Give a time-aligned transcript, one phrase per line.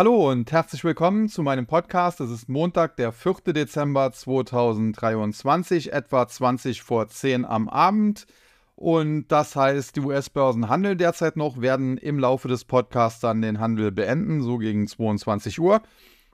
[0.00, 2.20] Hallo und herzlich willkommen zu meinem Podcast.
[2.20, 3.52] Es ist Montag, der 4.
[3.52, 8.26] Dezember 2023, etwa 20 vor 10 am Abend.
[8.76, 13.60] Und das heißt, die US-Börsen handeln derzeit noch, werden im Laufe des Podcasts dann den
[13.60, 15.82] Handel beenden, so gegen 22 Uhr.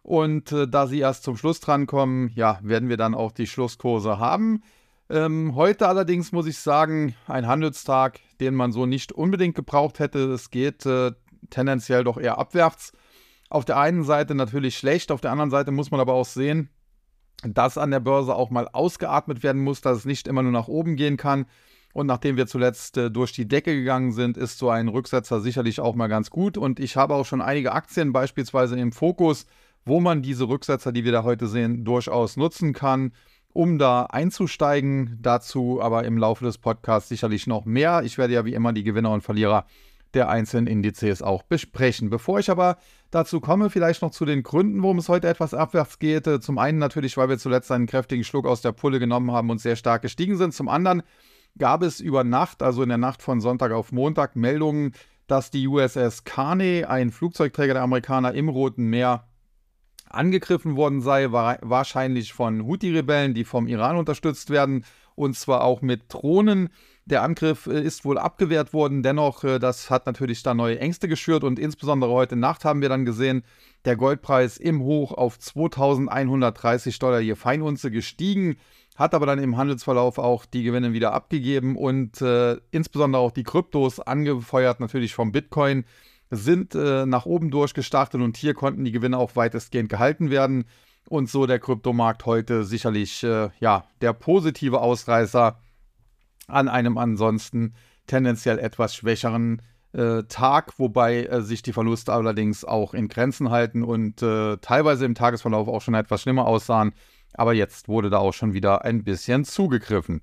[0.04, 4.20] Und äh, da sie erst zum Schluss drankommen, ja, werden wir dann auch die Schlusskurse
[4.20, 4.62] haben.
[5.10, 10.20] Ähm, heute allerdings muss ich sagen, ein Handelstag, den man so nicht unbedingt gebraucht hätte.
[10.20, 11.10] Es geht äh,
[11.50, 12.92] tendenziell doch eher abwärts
[13.48, 16.68] auf der einen Seite natürlich schlecht, auf der anderen Seite muss man aber auch sehen,
[17.42, 20.68] dass an der Börse auch mal ausgeatmet werden muss, dass es nicht immer nur nach
[20.68, 21.46] oben gehen kann.
[21.92, 25.80] Und nachdem wir zuletzt äh, durch die Decke gegangen sind, ist so ein Rücksetzer sicherlich
[25.80, 26.58] auch mal ganz gut.
[26.58, 29.46] Und ich habe auch schon einige Aktien beispielsweise im Fokus,
[29.84, 33.12] wo man diese Rücksetzer, die wir da heute sehen, durchaus nutzen kann,
[33.54, 35.18] um da einzusteigen.
[35.22, 38.02] Dazu aber im Laufe des Podcasts sicherlich noch mehr.
[38.02, 39.64] Ich werde ja wie immer die Gewinner und Verlierer
[40.12, 42.10] der einzelnen Indizes auch besprechen.
[42.10, 42.76] Bevor ich aber
[43.10, 46.26] dazu komme, vielleicht noch zu den Gründen, warum es heute etwas abwärts geht.
[46.26, 49.50] Äh, zum einen natürlich, weil wir zuletzt einen kräftigen Schluck aus der Pulle genommen haben
[49.50, 50.54] und sehr stark gestiegen sind.
[50.54, 51.02] Zum anderen
[51.58, 54.92] gab es über Nacht, also in der Nacht von Sonntag auf Montag, Meldungen,
[55.26, 59.26] dass die USS Carney, ein Flugzeugträger der Amerikaner im Roten Meer,
[60.08, 64.84] angegriffen worden sei, wahrscheinlich von Houthi-Rebellen, die vom Iran unterstützt werden,
[65.16, 66.68] und zwar auch mit Drohnen.
[67.06, 71.08] Der Angriff äh, ist wohl abgewehrt worden, dennoch, äh, das hat natürlich da neue Ängste
[71.08, 71.44] geschürt.
[71.44, 73.42] Und insbesondere heute Nacht haben wir dann gesehen,
[73.84, 78.56] der Goldpreis im Hoch auf 2130 Dollar je Feinunze gestiegen,
[78.96, 81.76] hat aber dann im Handelsverlauf auch die Gewinne wieder abgegeben.
[81.76, 85.84] Und äh, insbesondere auch die Kryptos, angefeuert natürlich vom Bitcoin,
[86.30, 88.20] sind äh, nach oben durchgestartet.
[88.20, 90.64] Und hier konnten die Gewinne auch weitestgehend gehalten werden
[91.08, 95.58] und so der Kryptomarkt heute sicherlich äh, ja, der positive Ausreißer
[96.48, 97.74] an einem ansonsten
[98.06, 99.62] tendenziell etwas schwächeren
[99.92, 105.04] äh, Tag, wobei äh, sich die Verluste allerdings auch in Grenzen halten und äh, teilweise
[105.04, 106.92] im Tagesverlauf auch schon etwas schlimmer aussahen.
[107.34, 110.22] Aber jetzt wurde da auch schon wieder ein bisschen zugegriffen.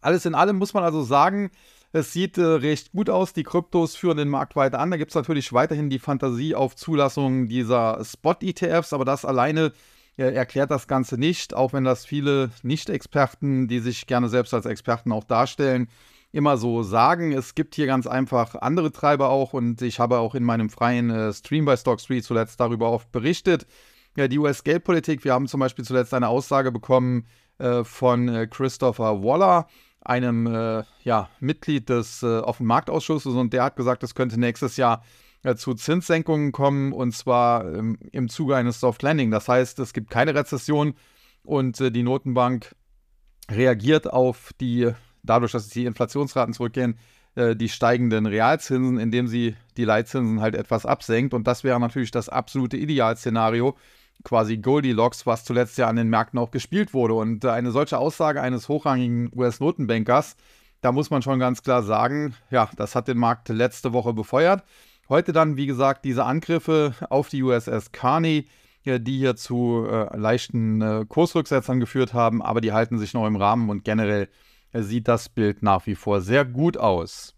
[0.00, 1.50] Alles in allem muss man also sagen,
[1.96, 3.32] es sieht äh, recht gut aus.
[3.32, 4.90] Die Kryptos führen den Markt weiter an.
[4.90, 9.72] Da gibt es natürlich weiterhin die Fantasie auf Zulassung dieser Spot-ETFs, aber das alleine
[10.18, 14.64] er erklärt das Ganze nicht, auch wenn das viele Nicht-Experten, die sich gerne selbst als
[14.64, 15.88] Experten auch darstellen,
[16.32, 17.32] immer so sagen.
[17.32, 21.10] Es gibt hier ganz einfach andere Treiber auch und ich habe auch in meinem freien
[21.10, 23.66] äh, Stream bei Stock Street zuletzt darüber oft berichtet.
[24.16, 27.26] Ja, die US-Geldpolitik, wir haben zum Beispiel zuletzt eine Aussage bekommen
[27.58, 29.66] äh, von äh, Christopher Waller,
[30.06, 34.76] einem äh, ja, Mitglied des äh, Offenen Marktausschusses und der hat gesagt, es könnte nächstes
[34.76, 35.02] Jahr
[35.42, 39.30] äh, zu Zinssenkungen kommen und zwar ähm, im Zuge eines Soft Landing.
[39.30, 40.94] Das heißt, es gibt keine Rezession
[41.44, 42.74] und äh, die Notenbank
[43.50, 44.90] reagiert auf die,
[45.22, 46.98] dadurch, dass die Inflationsraten zurückgehen,
[47.36, 51.34] äh, die steigenden Realzinsen, indem sie die Leitzinsen halt etwas absenkt.
[51.34, 53.76] Und das wäre natürlich das absolute Idealszenario,
[54.24, 57.14] quasi Goldilocks, was zuletzt ja an den Märkten auch gespielt wurde.
[57.14, 60.36] Und äh, eine solche Aussage eines hochrangigen US-Notenbankers,
[60.80, 64.64] da muss man schon ganz klar sagen, ja, das hat den Markt letzte Woche befeuert.
[65.08, 68.48] Heute dann, wie gesagt, diese Angriffe auf die USS Carney,
[68.84, 73.36] die hier zu äh, leichten äh, Kursrücksetzern geführt haben, aber die halten sich noch im
[73.36, 74.28] Rahmen und generell
[74.72, 77.34] äh, sieht das Bild nach wie vor sehr gut aus.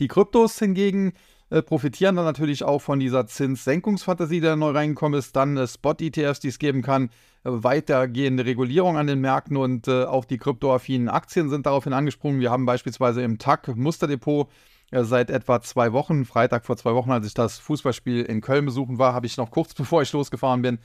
[0.00, 1.12] Die Kryptos hingegen
[1.50, 5.66] äh, profitieren dann natürlich auch von dieser Zinssenkungsfantasie, die da neu reingekommen ist, dann äh,
[5.66, 7.08] Spot-ETFs, die es geben kann, äh,
[7.44, 12.40] weitergehende Regulierung an den Märkten und auch die kryptoaffinen Aktien sind daraufhin angesprungen.
[12.40, 14.48] Wir haben beispielsweise im TAC Musterdepot
[14.90, 16.24] seit etwa zwei Wochen.
[16.24, 19.50] Freitag vor zwei Wochen, als ich das Fußballspiel in Köln besuchen war, habe ich noch
[19.50, 20.78] kurz bevor ich losgefahren bin,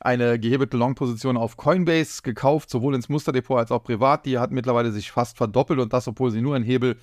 [0.00, 4.26] eine gehebelte Long-Position auf Coinbase gekauft, sowohl ins Musterdepot als auch privat.
[4.26, 6.96] Die hat mittlerweile sich fast verdoppelt und das, obwohl sie nur einen Hebel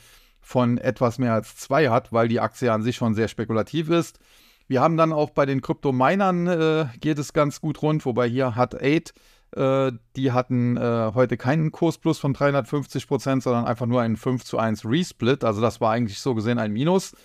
[0.46, 4.20] von etwas mehr als zwei hat, weil die Aktie an sich schon sehr spekulativ ist.
[4.68, 8.56] Wir haben dann auch bei den Kryptominern äh, geht es ganz gut rund, wobei hier
[8.56, 9.14] hat 8
[9.56, 14.44] äh, die hatten äh, heute keinen Kursplus von 350 Prozent, sondern einfach nur einen 5
[14.44, 15.44] zu 1 Resplit.
[15.44, 17.16] Also das war eigentlich so gesehen ein Minus.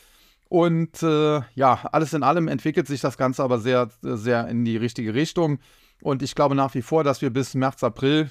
[0.48, 4.78] Und äh, ja, alles in allem entwickelt sich das Ganze aber sehr, sehr in die
[4.78, 5.58] richtige Richtung.
[6.00, 8.30] Und ich glaube nach wie vor, dass wir bis März, April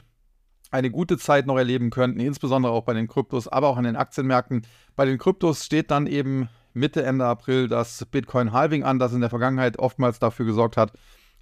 [0.71, 3.95] eine gute Zeit noch erleben könnten, insbesondere auch bei den Kryptos, aber auch an den
[3.95, 4.65] Aktienmärkten.
[4.95, 9.21] Bei den Kryptos steht dann eben Mitte, Ende April das Bitcoin Halving an, das in
[9.21, 10.93] der Vergangenheit oftmals dafür gesorgt hat,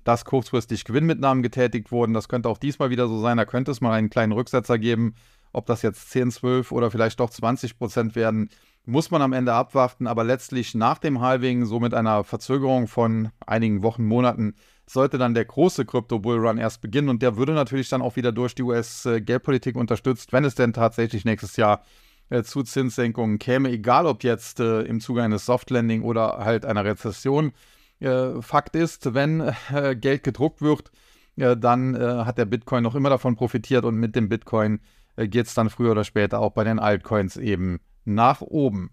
[0.04, 2.14] dass kurzfristig Gewinnmitnahmen getätigt wurden.
[2.14, 3.38] Das könnte auch diesmal wieder so sein.
[3.38, 5.16] Da könnte es mal einen kleinen Rücksetzer geben.
[5.52, 8.50] Ob das jetzt 10, 12 oder vielleicht doch 20 Prozent werden,
[8.86, 10.08] muss man am Ende abwarten.
[10.08, 14.56] Aber letztlich nach dem Halving, so mit einer Verzögerung von einigen Wochen, Monaten,
[14.90, 17.10] sollte dann der große Crypto-Bullrun erst beginnen.
[17.10, 21.26] Und der würde natürlich dann auch wieder durch die US-Geldpolitik unterstützt, wenn es denn tatsächlich
[21.26, 21.84] nächstes Jahr
[22.30, 26.66] äh, zu Zinssenkungen käme, egal ob jetzt äh, im Zuge eines Soft Landing oder halt
[26.66, 27.52] einer Rezession.
[28.00, 30.92] Äh, Fakt ist, wenn äh, Geld gedruckt wird,
[31.36, 34.80] äh, dann äh, hat der Bitcoin noch immer davon profitiert und mit dem Bitcoin
[35.16, 38.92] äh, geht es dann früher oder später auch bei den Altcoins eben nach oben.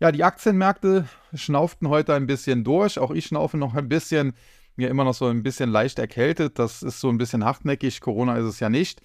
[0.00, 2.98] Ja, die Aktienmärkte schnauften heute ein bisschen durch.
[2.98, 4.32] Auch ich schnaufe noch ein bisschen.
[4.76, 6.58] Mir immer noch so ein bisschen leicht erkältet.
[6.58, 8.00] Das ist so ein bisschen hartnäckig.
[8.00, 9.00] Corona ist es ja nicht.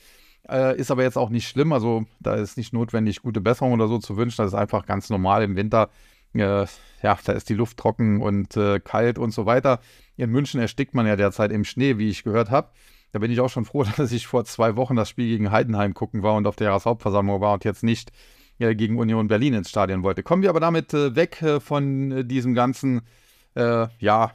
[0.50, 1.74] Äh, ist aber jetzt auch nicht schlimm.
[1.74, 4.38] Also da ist nicht notwendig, gute Besserung oder so zu wünschen.
[4.38, 5.90] Das ist einfach ganz normal im Winter.
[6.34, 6.66] Äh,
[7.02, 9.80] ja, da ist die Luft trocken und äh, kalt und so weiter.
[10.18, 12.70] In München erstickt man ja derzeit im Schnee, wie ich gehört habe.
[13.12, 15.94] Da bin ich auch schon froh, dass ich vor zwei Wochen das Spiel gegen Heidenheim
[15.94, 18.12] gucken war und auf der Jahreshauptversammlung war und jetzt nicht
[18.60, 20.24] äh, gegen Union Berlin ins Stadion wollte.
[20.24, 23.02] Kommen wir aber damit äh, weg äh, von diesem ganzen,
[23.58, 24.34] ja,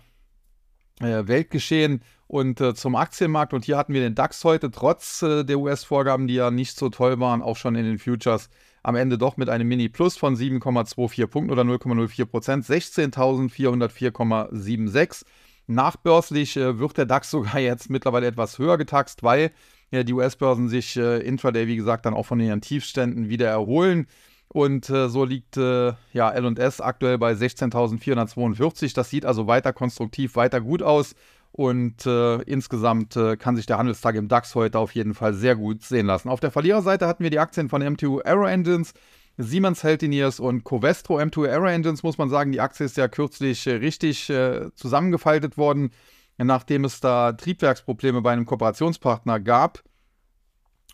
[1.01, 3.55] Weltgeschehen und äh, zum Aktienmarkt.
[3.55, 6.91] Und hier hatten wir den DAX heute, trotz äh, der US-Vorgaben, die ja nicht so
[6.91, 8.51] toll waren, auch schon in den Futures,
[8.83, 15.25] am Ende doch mit einem Mini-Plus von 7,24 Punkten oder 0,04 Prozent, 16.404,76.
[15.67, 19.53] Nachbörslich äh, wird der DAX sogar jetzt mittlerweile etwas höher getaxt, weil
[19.91, 24.07] ja, die US-Börsen sich äh, intraday, wie gesagt, dann auch von ihren Tiefständen wieder erholen.
[24.53, 28.95] Und äh, so liegt äh, ja LS aktuell bei 16.442.
[28.95, 31.15] Das sieht also weiter konstruktiv, weiter gut aus.
[31.53, 35.55] Und äh, insgesamt äh, kann sich der Handelstag im DAX heute auf jeden Fall sehr
[35.55, 36.29] gut sehen lassen.
[36.29, 38.93] Auf der Verliererseite hatten wir die Aktien von M2 Aero Engines,
[39.37, 41.19] Siemens Healthineers und Covestro.
[41.19, 45.59] M2 Aero Engines muss man sagen, die Aktie ist ja kürzlich äh, richtig äh, zusammengefaltet
[45.59, 45.91] worden,
[46.39, 49.83] nachdem es da Triebwerksprobleme bei einem Kooperationspartner gab.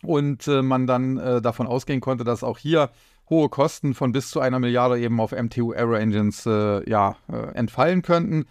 [0.03, 2.91] Und äh, man dann davon ausgehen konnte, dass auch hier
[3.29, 7.17] hohe Kosten von bis zu einer Milliarde eben auf MTU Aero Engines ja,
[7.53, 8.45] entfallen könnten.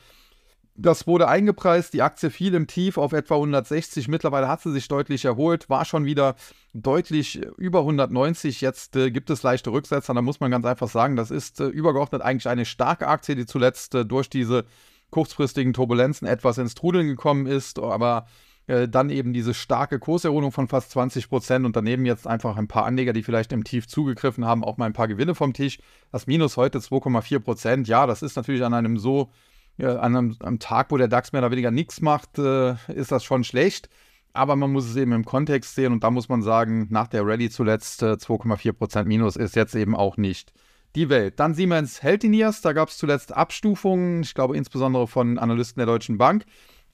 [0.79, 4.09] Das wurde eingepreist, die Aktie fiel im Tief auf etwa 160.
[4.09, 6.37] Mittlerweile hat sie sich deutlich erholt, war schon wieder
[6.75, 8.61] deutlich über 190.
[8.61, 10.13] Jetzt äh, gibt es leichte Rücksetzer.
[10.13, 13.47] Da muss man ganz einfach sagen, das ist äh, übergeordnet eigentlich eine starke Aktie, die
[13.47, 14.67] zuletzt äh, durch diese
[15.11, 17.79] kurzfristigen Turbulenzen etwas ins Trudeln gekommen ist.
[17.79, 18.27] Aber
[18.67, 22.69] äh, dann eben diese starke Kurserholung von fast 20 Prozent und daneben jetzt einfach ein
[22.69, 25.79] paar Anleger, die vielleicht im Tief zugegriffen haben, auch mal ein paar Gewinne vom Tisch.
[26.13, 27.89] Das Minus heute 2,4 Prozent.
[27.89, 29.31] Ja, das ist natürlich an einem so
[29.79, 33.13] ja, an einem, einem, Tag, wo der DAX mehr oder weniger nichts macht, äh, ist
[33.13, 33.89] das schon schlecht.
[34.33, 37.27] Aber man muss es eben im Kontext sehen und da muss man sagen, nach der
[37.27, 40.53] Rallye zuletzt äh, 2,4% Minus ist jetzt eben auch nicht
[40.95, 41.39] die Welt.
[41.41, 46.19] Dann Siemens Healthineers, da gab es zuletzt Abstufungen, ich glaube insbesondere von Analysten der Deutschen
[46.19, 46.45] Bank.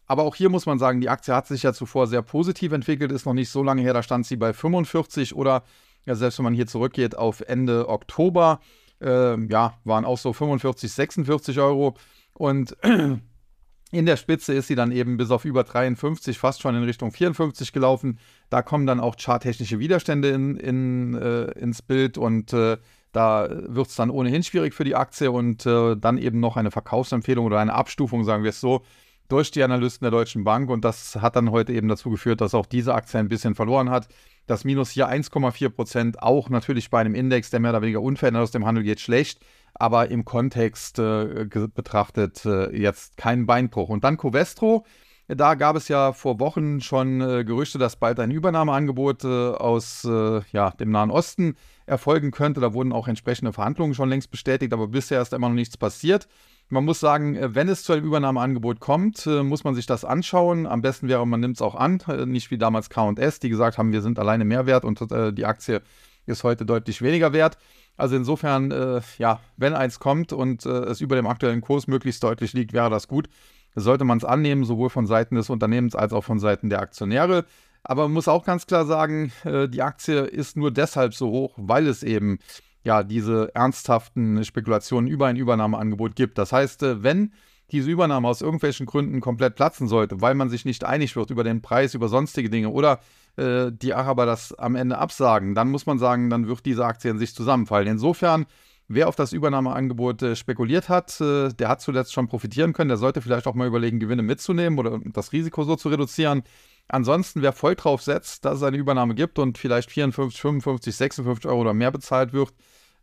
[0.06, 3.12] Aber auch hier muss man sagen, die Aktie hat sich ja zuvor sehr positiv entwickelt,
[3.12, 5.62] ist noch nicht so lange her, da stand sie bei 45 oder
[6.04, 8.60] ja, selbst wenn man hier zurückgeht auf Ende Oktober,
[9.00, 11.94] äh, ja, waren auch so 45, 46 Euro.
[12.34, 12.76] Und
[13.92, 17.12] in der Spitze ist sie dann eben bis auf über 53, fast schon in Richtung
[17.12, 18.18] 54 gelaufen.
[18.50, 22.78] Da kommen dann auch charttechnische Widerstände in, in, äh, ins Bild und äh,
[23.12, 26.70] da wird es dann ohnehin schwierig für die Aktie und äh, dann eben noch eine
[26.70, 28.82] Verkaufsempfehlung oder eine Abstufung, sagen wir es so,
[29.32, 30.70] durch die Analysten der Deutschen Bank.
[30.70, 33.90] Und das hat dann heute eben dazu geführt, dass auch diese Aktie ein bisschen verloren
[33.90, 34.08] hat.
[34.46, 38.42] Das Minus hier 1,4 Prozent, auch natürlich bei einem Index, der mehr oder weniger unverändert
[38.42, 39.40] aus dem Handel geht, schlecht
[39.74, 43.88] aber im Kontext äh, betrachtet äh, jetzt kein Beinbruch.
[43.88, 44.84] Und dann Covestro.
[45.28, 50.04] Da gab es ja vor Wochen schon äh, Gerüchte, dass bald ein Übernahmeangebot äh, aus
[50.04, 51.56] äh, ja, dem Nahen Osten
[51.86, 52.60] erfolgen könnte.
[52.60, 56.28] Da wurden auch entsprechende Verhandlungen schon längst bestätigt, aber bisher ist immer noch nichts passiert.
[56.72, 60.66] Man muss sagen, äh, wenn es zu einem Übernahmeangebot kommt, muss man sich das anschauen.
[60.66, 63.92] Am besten wäre, man nimmt es auch an, nicht wie damals KS, die gesagt haben,
[63.92, 65.00] wir sind alleine mehr wert und
[65.36, 65.82] die Aktie
[66.26, 67.58] ist heute deutlich weniger wert.
[67.96, 72.22] Also insofern, äh, ja, wenn eins kommt und äh, es über dem aktuellen Kurs möglichst
[72.22, 73.28] deutlich liegt, wäre das gut.
[73.74, 77.44] Sollte man es annehmen, sowohl von Seiten des Unternehmens als auch von Seiten der Aktionäre.
[77.84, 81.54] Aber man muss auch ganz klar sagen, äh, die Aktie ist nur deshalb so hoch,
[81.56, 82.38] weil es eben
[82.84, 86.38] ja diese ernsthaften Spekulationen über ein Übernahmeangebot gibt.
[86.38, 87.32] Das heißt, äh, wenn
[87.72, 91.42] diese Übernahme aus irgendwelchen Gründen komplett platzen sollte, weil man sich nicht einig wird über
[91.42, 93.00] den Preis, über sonstige Dinge oder
[93.36, 97.10] äh, die Araber das am Ende absagen, dann muss man sagen, dann wird diese Aktie
[97.10, 97.88] in sich zusammenfallen.
[97.88, 98.44] Insofern,
[98.88, 102.88] wer auf das Übernahmeangebot äh, spekuliert hat, äh, der hat zuletzt schon profitieren können.
[102.88, 106.42] Der sollte vielleicht auch mal überlegen, Gewinne mitzunehmen oder das Risiko so zu reduzieren.
[106.88, 111.46] Ansonsten, wer voll drauf setzt, dass es eine Übernahme gibt und vielleicht 54, 55, 56
[111.50, 112.52] Euro oder mehr bezahlt wird,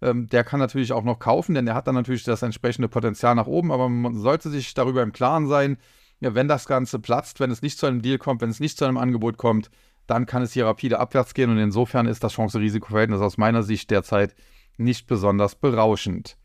[0.02, 3.36] ähm, der kann natürlich auch noch kaufen, denn der hat dann natürlich das entsprechende Potenzial
[3.36, 3.72] nach oben.
[3.72, 5.78] Aber man sollte sich darüber im Klaren sein,
[6.20, 8.78] ja, wenn das Ganze platzt, wenn es nicht zu einem Deal kommt, wenn es nicht
[8.78, 9.70] zu einem Angebot kommt,
[10.06, 13.92] dann kann es hier rapide abwärts gehen und insofern ist das Chance-Risiko-Verhältnis aus meiner Sicht
[13.92, 14.36] derzeit
[14.78, 16.36] nicht besonders berauschend.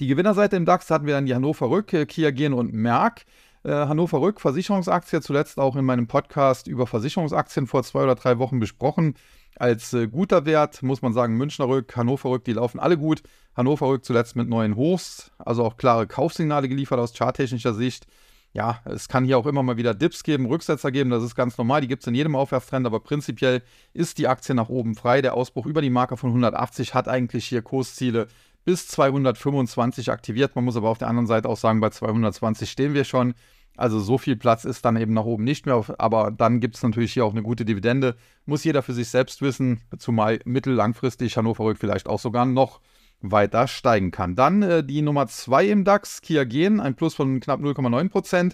[0.00, 3.24] Die Gewinnerseite im DAX hatten wir dann die Hannover Rück, Kia Gen und Merck.
[3.64, 8.38] Äh, Hannover Rück, Versicherungsaktie, zuletzt auch in meinem Podcast über Versicherungsaktien vor zwei oder drei
[8.38, 9.14] Wochen besprochen.
[9.56, 13.22] als äh, guter Wert, muss man sagen, Münchner Rück, Hannover Rück, die laufen alle gut.
[13.56, 18.06] Hannover Rück zuletzt mit neuen Hochs, also auch klare Kaufsignale geliefert aus charttechnischer Sicht.
[18.52, 21.58] Ja, es kann hier auch immer mal wieder Dips geben, Rücksetzer geben, das ist ganz
[21.58, 23.62] normal, die gibt es in jedem Aufwärtstrend, aber prinzipiell
[23.92, 25.20] ist die Aktie nach oben frei.
[25.20, 28.28] Der Ausbruch über die Marke von 180 hat eigentlich hier Kursziele
[28.68, 30.54] bis 225 aktiviert.
[30.54, 33.32] Man muss aber auf der anderen Seite auch sagen, bei 220 stehen wir schon.
[33.78, 36.82] Also so viel Platz ist dann eben nach oben nicht mehr, aber dann gibt es
[36.82, 38.14] natürlich hier auch eine gute Dividende.
[38.44, 42.82] Muss jeder für sich selbst wissen, zumal mittel-langfristig Hannover Rück vielleicht auch sogar noch
[43.22, 44.36] weiter steigen kann.
[44.36, 48.52] Dann äh, die Nummer 2 im DAX, Kia Gen, ein Plus von knapp 0,9%.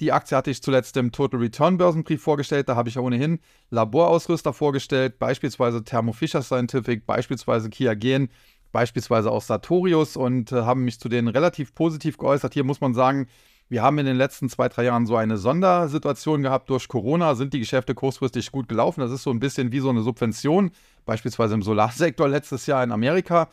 [0.00, 2.68] Die Aktie hatte ich zuletzt im Total Return Börsenbrief vorgestellt.
[2.68, 3.38] Da habe ich ja ohnehin
[3.70, 8.28] Laborausrüster vorgestellt, beispielsweise Thermo Fisher Scientific, beispielsweise Kia Gen,
[8.72, 12.54] beispielsweise auch Sartorius und äh, haben mich zu denen relativ positiv geäußert.
[12.54, 13.28] Hier muss man sagen,
[13.68, 16.68] wir haben in den letzten zwei, drei Jahren so eine Sondersituation gehabt.
[16.68, 19.00] Durch Corona sind die Geschäfte kurzfristig gut gelaufen.
[19.00, 20.72] Das ist so ein bisschen wie so eine Subvention,
[21.06, 23.48] beispielsweise im Solarsektor letztes Jahr in Amerika.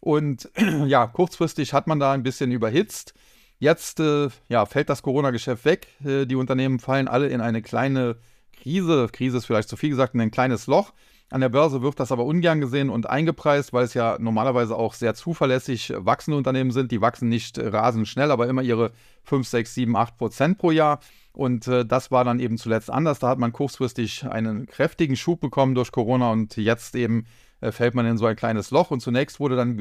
[0.00, 0.48] Und
[0.86, 3.14] ja, kurzfristig hat man da ein bisschen überhitzt.
[3.58, 5.88] Jetzt äh, ja, fällt das Corona-Geschäft weg.
[6.04, 8.16] Äh, die Unternehmen fallen alle in eine kleine
[8.52, 9.08] Krise.
[9.10, 10.92] Krise ist vielleicht zu viel gesagt, in ein kleines Loch.
[11.30, 14.94] An der Börse wird das aber ungern gesehen und eingepreist, weil es ja normalerweise auch
[14.94, 16.92] sehr zuverlässig wachsende Unternehmen sind.
[16.92, 18.92] Die wachsen nicht rasend schnell, aber immer ihre
[19.24, 21.00] 5, 6, 7, 8 Prozent pro Jahr.
[21.32, 23.18] Und äh, das war dann eben zuletzt anders.
[23.18, 27.26] Da hat man kurzfristig einen kräftigen Schub bekommen durch Corona und jetzt eben
[27.60, 28.90] äh, fällt man in so ein kleines Loch.
[28.92, 29.76] Und zunächst wurde dann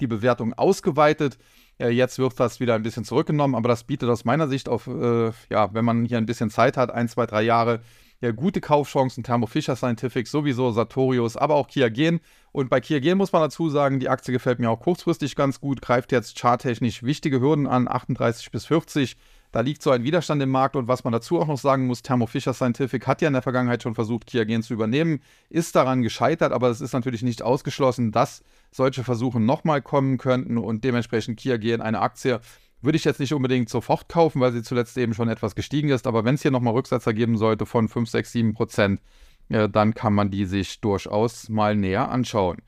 [0.00, 1.38] die Bewertung ausgeweitet.
[1.78, 4.86] Äh, jetzt wird das wieder ein bisschen zurückgenommen, aber das bietet aus meiner Sicht auf,
[4.86, 7.80] äh, ja, wenn man hier ein bisschen Zeit hat, ein, zwei, drei Jahre,
[8.20, 12.20] ja, gute Kaufchancen, Thermo Fisher Scientific, sowieso Sartorius, aber auch Kia Gen.
[12.50, 15.60] Und bei Kia Gen muss man dazu sagen, die Aktie gefällt mir auch kurzfristig ganz
[15.60, 19.16] gut, greift jetzt charttechnisch wichtige Hürden an, 38 bis 40.
[19.52, 22.02] Da liegt so ein Widerstand im Markt und was man dazu auch noch sagen muss,
[22.02, 25.76] Thermo Fisher Scientific hat ja in der Vergangenheit schon versucht, Kia Gen zu übernehmen, ist
[25.76, 30.82] daran gescheitert, aber es ist natürlich nicht ausgeschlossen, dass solche Versuche nochmal kommen könnten und
[30.82, 32.40] dementsprechend Kia Gen eine Aktie
[32.82, 36.06] würde ich jetzt nicht unbedingt sofort kaufen, weil sie zuletzt eben schon etwas gestiegen ist.
[36.06, 39.00] Aber wenn es hier nochmal Rücksetzer geben sollte von 5, 6, 7 Prozent,
[39.48, 42.58] äh, dann kann man die sich durchaus mal näher anschauen.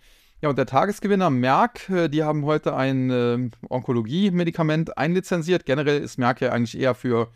[0.43, 5.67] Ja, und der Tagesgewinner Merck, äh, die haben heute ein äh, Onkologie-Medikament einlizenziert.
[5.67, 7.29] Generell ist Merck ja eigentlich eher für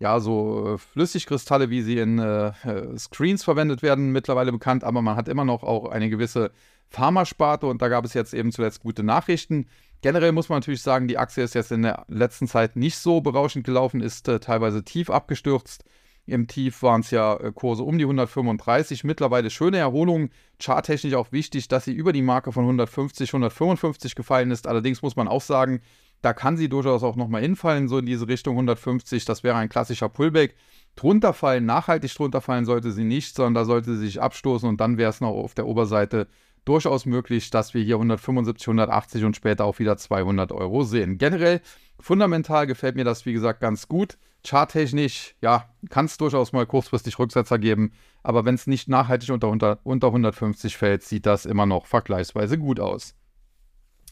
[0.00, 5.02] ja, so äh, Flüssigkristalle, wie sie in äh, äh, Screens verwendet werden, mittlerweile bekannt, aber
[5.02, 6.50] man hat immer noch auch eine gewisse
[6.88, 9.66] Pharmasparte und da gab es jetzt eben zuletzt gute Nachrichten.
[10.02, 13.20] Generell muss man natürlich sagen, die Aktie ist jetzt in der letzten Zeit nicht so
[13.20, 15.84] berauschend gelaufen, ist äh, teilweise tief abgestürzt.
[16.26, 19.04] Im Tief waren es ja äh, Kurse um die 135.
[19.04, 20.30] Mittlerweile schöne Erholung.
[20.62, 24.66] Charttechnisch auch wichtig, dass sie über die Marke von 150, 155 gefallen ist.
[24.66, 25.82] Allerdings muss man auch sagen,
[26.22, 29.24] da kann sie durchaus auch nochmal hinfallen, so in diese Richtung 150.
[29.24, 30.54] Das wäre ein klassischer Pullback.
[30.96, 34.80] Drunter fallen, nachhaltig drunter fallen sollte sie nicht, sondern da sollte sie sich abstoßen und
[34.80, 36.28] dann wäre es noch auf der Oberseite
[36.64, 41.18] durchaus möglich, dass wir hier 175, 180 und später auch wieder 200 Euro sehen.
[41.18, 41.60] Generell,
[41.98, 44.18] fundamental gefällt mir das, wie gesagt, ganz gut.
[44.46, 49.48] Charttechnisch, ja, kann es durchaus mal kurzfristig Rücksetzer geben, aber wenn es nicht nachhaltig unter,
[49.48, 53.14] unter, unter 150 fällt, sieht das immer noch vergleichsweise gut aus.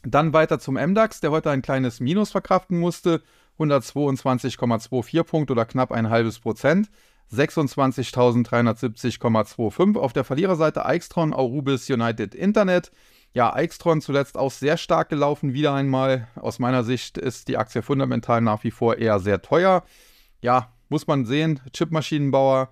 [0.02, 3.22] Dann weiter zum MDAX, der heute ein kleines Minus verkraften musste.
[3.58, 6.88] 122,24 Punkte oder knapp ein halbes Prozent.
[7.32, 9.98] 26.370,25.
[9.98, 12.92] Auf der Verliererseite Aixtron, Aurubis, United Internet.
[13.34, 16.28] Ja, Aixtron zuletzt auch sehr stark gelaufen, wieder einmal.
[16.36, 19.84] Aus meiner Sicht ist die Aktie fundamental nach wie vor eher sehr teuer.
[20.40, 22.70] Ja, muss man sehen, Chipmaschinenbauer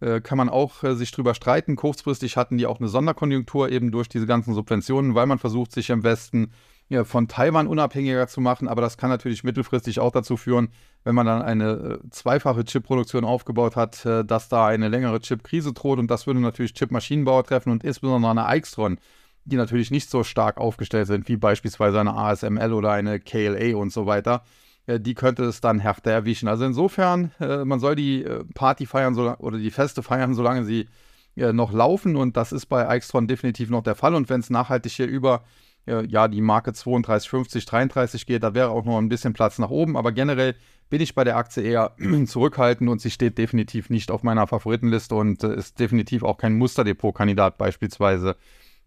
[0.00, 1.76] äh, kann man auch äh, sich drüber streiten.
[1.76, 5.90] Kurzfristig hatten die auch eine Sonderkonjunktur eben durch diese ganzen Subventionen, weil man versucht, sich
[5.90, 6.52] im Westen
[6.92, 8.68] ja, von Taiwan unabhängiger zu machen.
[8.68, 10.68] Aber das kann natürlich mittelfristig auch dazu führen,
[11.04, 15.72] wenn man dann eine äh, zweifache Chipproduktion aufgebaut hat, äh, dass da eine längere Chip-Krise
[15.72, 15.98] droht.
[15.98, 18.98] Und das würde natürlich Chip-Maschinenbauer treffen und insbesondere eine Aixtron,
[19.46, 23.90] die natürlich nicht so stark aufgestellt sind wie beispielsweise eine ASML oder eine KLA und
[23.90, 24.44] so weiter.
[24.84, 26.46] Äh, die könnte es dann härter erwischen.
[26.46, 30.88] Also insofern, man soll die Party feiern oder die Feste feiern, solange sie
[31.36, 32.16] noch laufen.
[32.16, 34.14] Und das ist bei Aixtron definitiv noch der Fall.
[34.14, 35.42] Und wenn es nachhaltig hier über
[35.86, 39.70] ja, die Marke 32, 50, 33 geht, da wäre auch noch ein bisschen Platz nach
[39.70, 39.96] oben.
[39.96, 40.54] Aber generell
[40.90, 41.96] bin ich bei der Aktie eher
[42.26, 46.54] zurückhaltend und sie steht definitiv nicht auf meiner Favoritenliste und äh, ist definitiv auch kein
[46.54, 48.36] Musterdepot-Kandidat beispielsweise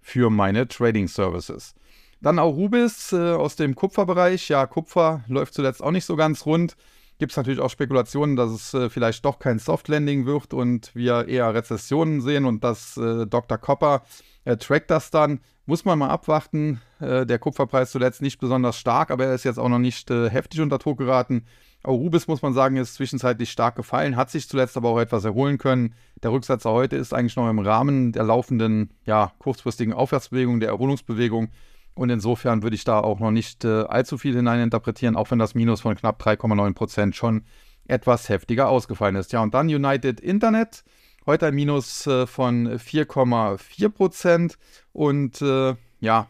[0.02, 1.74] für meine Trading Services.
[2.22, 4.50] Dann auch Rubis äh, aus dem Kupferbereich.
[4.50, 6.78] Ja, Kupfer läuft zuletzt auch nicht so ganz rund.
[7.17, 10.93] Gibt es natürlich auch Spekulationen, dass es äh, vielleicht doch kein Soft Landing wird und
[10.93, 13.57] wir eher Rezessionen sehen und dass äh, Dr.
[13.57, 14.03] Copper
[14.43, 15.39] äh, trackt das dann.
[15.65, 16.81] Muss man mal abwarten.
[17.00, 20.29] Äh, der Kupferpreis zuletzt nicht besonders stark, aber er ist jetzt auch noch nicht äh,
[20.29, 21.45] heftig unter Druck geraten.
[21.88, 25.57] Rubis, muss man sagen, ist zwischenzeitlich stark gefallen, hat sich zuletzt aber auch etwas erholen
[25.57, 25.93] können.
[26.24, 31.50] Der Rücksetzer heute ist eigentlich noch im Rahmen der laufenden, ja, kurzfristigen Aufwärtsbewegung, der Erholungsbewegung.
[31.96, 35.56] Und insofern würde ich da auch noch nicht äh, allzu viel hineininterpretieren, auch wenn das
[35.56, 37.46] Minus von knapp 3,9 Prozent schon
[37.88, 39.32] etwas heftiger ausgefallen ist.
[39.32, 40.84] Ja, und dann United Internet.
[41.25, 44.58] Heute ein Minus äh, von 4,4 Prozent.
[44.92, 46.28] Und äh, ja,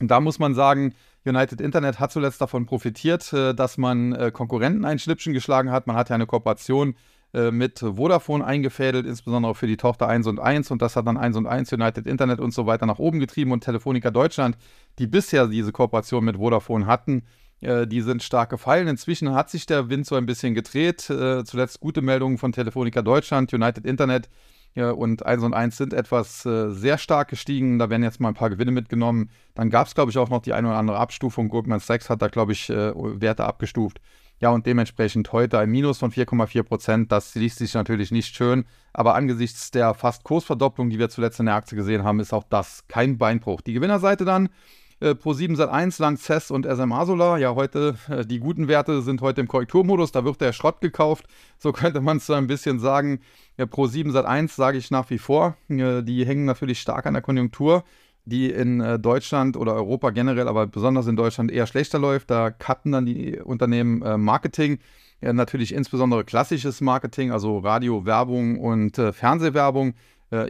[0.00, 0.94] da muss man sagen,
[1.26, 5.86] United Internet hat zuletzt davon profitiert, äh, dass man äh, Konkurrenten ein Schnippchen geschlagen hat.
[5.86, 6.94] Man hat ja eine Kooperation
[7.32, 11.36] mit Vodafone eingefädelt, insbesondere für die Tochter 1 und 1 und das hat dann 1
[11.36, 14.56] und 1 United Internet und so weiter nach oben getrieben und Telefonica Deutschland,
[14.98, 17.24] die bisher diese Kooperation mit Vodafone hatten,
[17.60, 18.88] die sind stark gefallen.
[18.88, 21.00] Inzwischen hat sich der Wind so ein bisschen gedreht.
[21.02, 24.30] Zuletzt gute Meldungen von Telefonica Deutschland, United Internet
[24.78, 27.80] ja, und 1 und 1 sind etwas äh, sehr stark gestiegen.
[27.80, 29.30] Da werden jetzt mal ein paar Gewinne mitgenommen.
[29.54, 31.48] Dann gab es, glaube ich, auch noch die eine oder andere Abstufung.
[31.48, 34.00] Goldman Sachs hat da, glaube ich, äh, Werte abgestuft.
[34.40, 37.12] Ja, und dementsprechend heute ein Minus von 4,4 Prozent.
[37.12, 38.66] Das liest sich natürlich nicht schön.
[38.92, 42.44] Aber angesichts der fast Kursverdopplung, die wir zuletzt in der Aktie gesehen haben, ist auch
[42.44, 43.60] das kein Beinbruch.
[43.60, 44.48] Die Gewinnerseite dann.
[45.00, 47.38] Äh, Pro7 Sat1, Lanxess und SMA Solar.
[47.38, 51.26] Ja, heute, äh, die guten Werte sind heute im Korrekturmodus, da wird der Schrott gekauft.
[51.58, 53.20] So könnte man es so ein bisschen sagen.
[53.56, 55.56] Ja, Pro7 Sat1 sage ich nach wie vor.
[55.68, 57.84] Äh, die hängen natürlich stark an der Konjunktur,
[58.28, 62.30] die in äh, Deutschland oder Europa generell, aber besonders in Deutschland eher schlechter läuft.
[62.30, 64.78] Da cutten dann die Unternehmen äh, Marketing.
[65.20, 69.94] Ja, natürlich insbesondere klassisches Marketing, also Radio, Werbung und äh, Fernsehwerbung.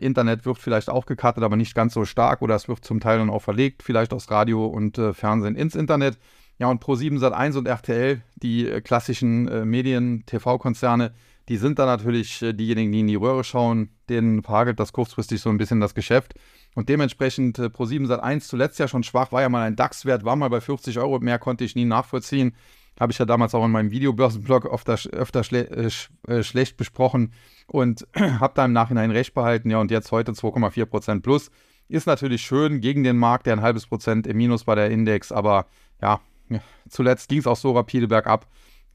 [0.01, 3.19] Internet wird vielleicht auch gecuttet, aber nicht ganz so stark oder es wird zum Teil
[3.19, 6.19] dann auch verlegt, vielleicht aus Radio und Fernsehen ins Internet.
[6.59, 11.13] Ja, und Pro7 Sat1 und RTL, die klassischen Medien, TV-Konzerne,
[11.49, 15.41] die sind da natürlich äh, diejenigen, die in die Röhre schauen, denen verhagelt das kurzfristig
[15.41, 16.35] so ein bisschen das Geschäft.
[16.75, 20.37] Und dementsprechend äh, Pro7 Sat1 zuletzt ja schon schwach, war ja mal ein DAX-Wert, war
[20.37, 22.55] mal bei 40 Euro, mehr konnte ich nie nachvollziehen.
[23.01, 26.77] Habe ich ja damals auch in meinem Videobörsenblog öfter, öfter schle äh, sch äh, schlecht
[26.77, 27.33] besprochen
[27.67, 29.71] und habe da im Nachhinein recht behalten.
[29.71, 31.51] Ja, und jetzt heute 2,4% plus.
[31.89, 35.33] Ist natürlich schön gegen den Markt, der ein halbes Prozent im Minus bei der Index,
[35.33, 35.67] aber
[36.03, 36.21] ja,
[36.91, 38.47] zuletzt ging es auch so rapide bergab,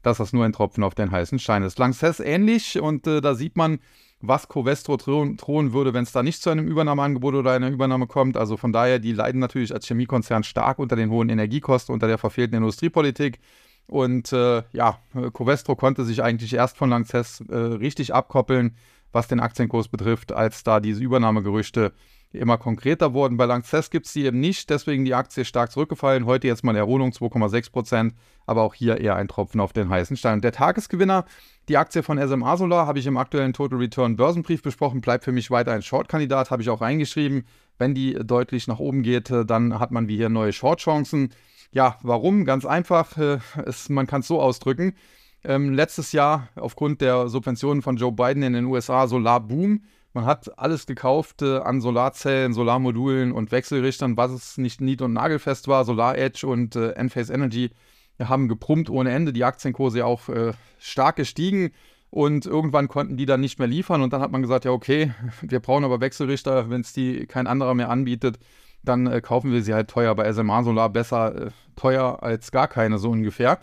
[0.06, 1.78] dass das nur ein Tropfen auf den heißen Stein ist.
[1.78, 3.78] Lanxess ähnlich und äh, da sieht man,
[4.20, 8.36] was Covestro drohen würde, wenn es da nicht zu einem Übernahmeangebot oder einer Übernahme kommt.
[8.36, 12.18] Also von daher, die leiden natürlich als Chemiekonzern stark unter den hohen Energiekosten, unter der
[12.18, 13.40] verfehlten Industriepolitik.
[13.86, 14.98] Und äh, ja,
[15.32, 18.76] Covestro konnte sich eigentlich erst von Lanxess äh, richtig abkoppeln,
[19.12, 21.92] was den Aktienkurs betrifft, als da diese Übernahmegerüchte
[22.34, 23.36] immer konkreter wurden.
[23.36, 26.26] Bei Lanxess gibt es die eben nicht, deswegen die Aktie stark zurückgefallen.
[26.26, 28.14] Heute jetzt mal Erholung 2,6 Prozent,
[28.46, 30.40] aber auch hier eher ein Tropfen auf den heißen Stein.
[30.40, 31.24] der Tagesgewinner,
[31.68, 35.32] die Aktie von SMA Solar, habe ich im aktuellen Total Return Börsenbrief besprochen, bleibt für
[35.32, 37.46] mich weiter ein Short-Kandidat, habe ich auch reingeschrieben.
[37.78, 41.30] Wenn die deutlich nach oben geht, äh, dann hat man wie hier neue Short-Chancen.
[41.72, 42.44] Ja, warum?
[42.44, 44.94] Ganz einfach, äh, es, man kann es so ausdrücken.
[45.42, 49.82] Ähm, letztes Jahr aufgrund der Subventionen von Joe Biden in den USA Solarboom.
[50.14, 55.12] Man hat alles gekauft äh, an Solarzellen, Solarmodulen und Wechselrichtern, was es nicht nied- und
[55.12, 55.84] nagelfest war.
[55.84, 57.70] Solar Edge und äh, Enphase Energy
[58.18, 59.32] haben geprumpt ohne Ende.
[59.32, 61.72] Die Aktienkurse auch äh, stark gestiegen.
[62.10, 64.00] Und irgendwann konnten die dann nicht mehr liefern.
[64.00, 67.46] Und dann hat man gesagt, ja, okay, wir brauchen aber Wechselrichter, wenn es die kein
[67.46, 68.38] anderer mehr anbietet
[68.84, 70.14] dann äh, kaufen wir sie halt teuer.
[70.14, 73.58] Bei SMA Solar besser äh, teuer als gar keine, so ungefähr.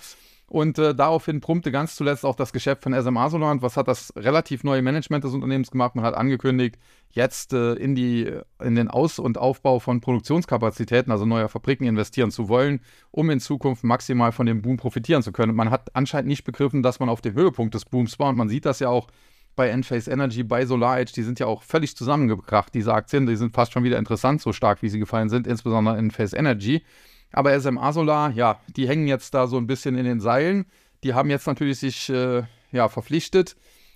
[0.52, 3.52] Und äh, daraufhin brummte ganz zuletzt auch das Geschäft von SMA Solar.
[3.52, 5.96] Und was hat das relativ neue Management des Unternehmens gemacht?
[5.96, 6.78] Man hat angekündigt,
[7.12, 8.30] jetzt äh, in, die,
[8.62, 13.40] in den Aus- und Aufbau von Produktionskapazitäten, also neuer Fabriken, investieren zu wollen, um in
[13.40, 15.56] Zukunft maximal von dem Boom profitieren zu können.
[15.56, 18.28] man hat anscheinend nicht begriffen, dass man auf dem Höhepunkt des Booms war.
[18.28, 19.08] Und man sieht das ja auch
[19.56, 23.26] bei Enphase Energy, bei SolarEdge, die sind ja auch völlig zusammengebracht, diese Aktien.
[23.26, 26.84] Die sind fast schon wieder interessant, so stark wie sie gefallen sind, insbesondere Enphase Energy.
[27.32, 30.66] Aber SMA Solar, ja, die hängen jetzt da so ein bisschen in den Seilen.
[31.04, 33.56] Die haben jetzt natürlich sich äh, ja, verpflichtet,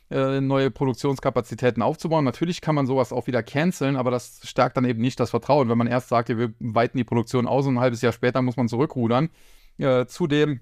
[0.09, 2.25] äh, neue Produktionskapazitäten aufzubauen.
[2.25, 5.69] Natürlich kann man sowas auch wieder canceln, aber das stärkt dann eben nicht das Vertrauen,
[5.69, 8.57] wenn man erst sagt, wir weiten die Produktion aus und ein halbes Jahr später muss
[8.57, 9.29] man zurückrudern.
[9.77, 10.61] Äh, zudem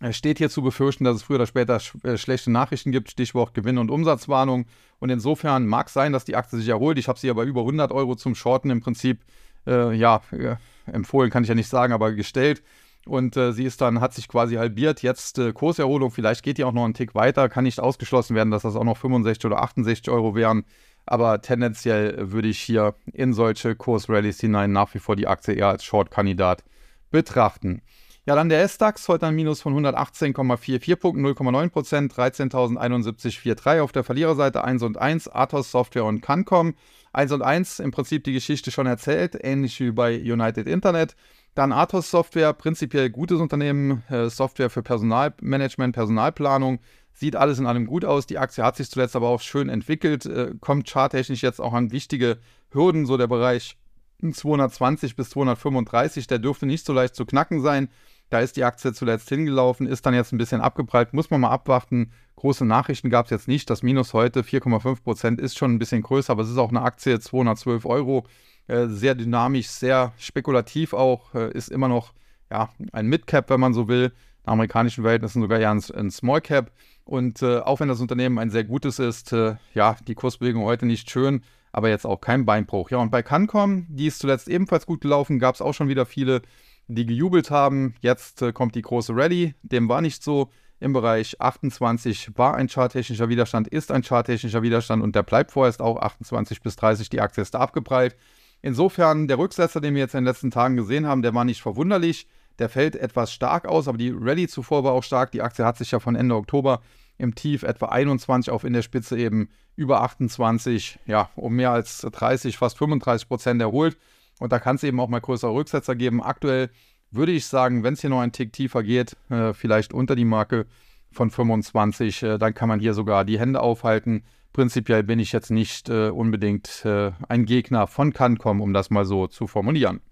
[0.00, 3.10] es steht hier zu befürchten, dass es früher oder später sch äh, schlechte Nachrichten gibt,
[3.10, 4.66] Stichwort Gewinn- und Umsatzwarnung.
[4.98, 6.98] Und insofern mag sein, dass die Aktie sich erholt.
[6.98, 9.24] Ich habe sie ja bei über 100 Euro zum Shorten im Prinzip,
[9.66, 12.62] äh, ja, äh, empfohlen kann ich ja nicht sagen, aber gestellt.
[13.06, 15.02] Und äh, sie ist dann, hat sich quasi halbiert.
[15.02, 17.48] Jetzt äh, Kurserholung, vielleicht geht die auch noch einen Tick weiter.
[17.48, 20.64] Kann nicht ausgeschlossen werden, dass das auch noch 65 oder 68 Euro wären.
[21.06, 25.68] Aber tendenziell würde ich hier in solche Kursrallies hinein nach wie vor die Aktie eher
[25.68, 26.64] als Short-Kandidat
[27.10, 27.82] betrachten.
[28.26, 34.02] Ja, dann der S-DAX, heute ein Minus von 118,44 Punkten, 0,9 Prozent, 13.071,43 auf der
[34.02, 36.74] Verliererseite 1 und 1, Athos Software und Cancom.
[37.12, 41.16] 1 und 1 im Prinzip die Geschichte schon erzählt, ähnlich wie bei United Internet.
[41.54, 46.78] Dann Athos Software, prinzipiell gutes Unternehmen, äh, Software für Personalmanagement, Personalplanung.
[47.12, 48.24] Sieht alles in allem gut aus.
[48.24, 51.92] Die Aktie hat sich zuletzt aber auch schön entwickelt, äh, kommt charttechnisch jetzt auch an
[51.92, 52.38] wichtige
[52.70, 53.76] Hürden, so der Bereich
[54.22, 57.90] 220 bis 235, der dürfte nicht so leicht zu knacken sein.
[58.34, 61.50] Da ist die Aktie zuletzt hingelaufen, ist dann jetzt ein bisschen abgeprallt, muss man mal
[61.50, 62.10] abwarten.
[62.34, 63.70] Große Nachrichten gab es jetzt nicht.
[63.70, 66.82] Das Minus heute 4,5 Prozent ist schon ein bisschen größer, aber es ist auch eine
[66.82, 68.26] Aktie 212 Euro.
[68.66, 72.12] Äh, sehr dynamisch, sehr spekulativ auch, äh, ist immer noch
[72.50, 74.06] ja, ein Mid-Cap, wenn man so will.
[74.42, 76.72] In amerikanischen Verhältnissen sogar ja ein, ein Small-Cap.
[77.04, 80.86] Und äh, auch wenn das Unternehmen ein sehr gutes ist, äh, ja, die Kursbewegung heute
[80.86, 82.90] nicht schön, aber jetzt auch kein Beinbruch.
[82.90, 86.04] Ja, und bei Cancom, die ist zuletzt ebenfalls gut gelaufen, gab es auch schon wieder
[86.04, 86.42] viele,
[86.88, 87.94] die gejubelt haben.
[88.00, 90.50] Jetzt äh, kommt die große Rallye, dem war nicht so.
[90.80, 95.80] Im Bereich 28 war ein charttechnischer Widerstand, ist ein charttechnischer Widerstand und der bleibt vorerst
[95.80, 97.08] auch 28 bis 30.
[97.08, 98.16] Die Aktie ist da abgeprallt.
[98.60, 101.62] Insofern, der Rücksetzer, den wir jetzt in den letzten Tagen gesehen haben, der war nicht
[101.62, 102.26] verwunderlich.
[102.58, 105.32] Der fällt etwas stark aus, aber die Rallye zuvor war auch stark.
[105.32, 106.80] Die Aktie hat sich ja von Ende Oktober
[107.18, 112.00] im Tief etwa 21 auf in der Spitze eben über 28, ja, um mehr als
[112.00, 113.96] 30, fast 35 Prozent erholt.
[114.44, 116.22] Und da kann es eben auch mal größere Rücksetzer geben.
[116.22, 116.68] Aktuell
[117.10, 120.26] würde ich sagen, wenn es hier noch ein Tick tiefer geht, äh, vielleicht unter die
[120.26, 120.66] Marke
[121.10, 124.22] von 25, äh, dann kann man hier sogar die Hände aufhalten.
[124.52, 129.06] Prinzipiell bin ich jetzt nicht äh, unbedingt äh, ein Gegner von Cancom, um das mal
[129.06, 130.02] so zu formulieren.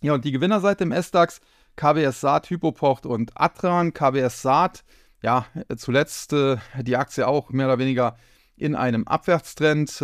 [0.00, 1.40] Ja, und die Gewinnerseite im S-DAX,
[1.76, 3.94] KBS Saat, Hypopocht und Atran.
[3.94, 4.82] KBS Saat,
[5.22, 8.16] ja, zuletzt äh, die Aktie auch mehr oder weniger
[8.56, 10.02] in einem Abwärtstrend.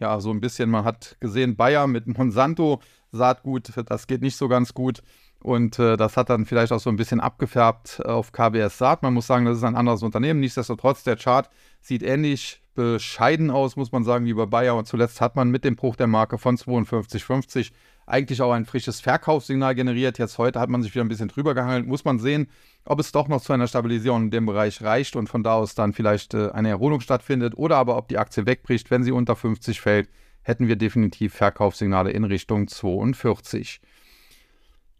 [0.00, 2.80] Äh, ja, so ein bisschen, man hat gesehen, Bayer mit Monsanto,
[3.12, 5.02] Saatgut, das geht nicht so ganz gut.
[5.42, 9.02] Und äh, das hat dann vielleicht auch so ein bisschen abgefärbt auf KBS Saat.
[9.02, 10.40] Man muss sagen, das ist ein anderes Unternehmen.
[10.40, 11.48] Nichtsdestotrotz, der Chart
[11.80, 14.76] sieht ähnlich bescheiden aus, muss man sagen, wie bei Bayer.
[14.76, 17.72] Und zuletzt hat man mit dem Bruch der Marke von 52,50
[18.10, 20.18] eigentlich auch ein frisches Verkaufssignal generiert.
[20.18, 21.86] Jetzt heute hat man sich wieder ein bisschen drüber gehandelt.
[21.86, 22.48] Muss man sehen,
[22.84, 25.74] ob es doch noch zu einer Stabilisierung in dem Bereich reicht und von da aus
[25.74, 28.90] dann vielleicht äh, eine Erholung stattfindet oder aber ob die Aktie wegbricht.
[28.90, 30.08] Wenn sie unter 50 fällt,
[30.42, 33.80] hätten wir definitiv Verkaufssignale in Richtung 42.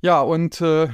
[0.03, 0.89] Ja, und äh,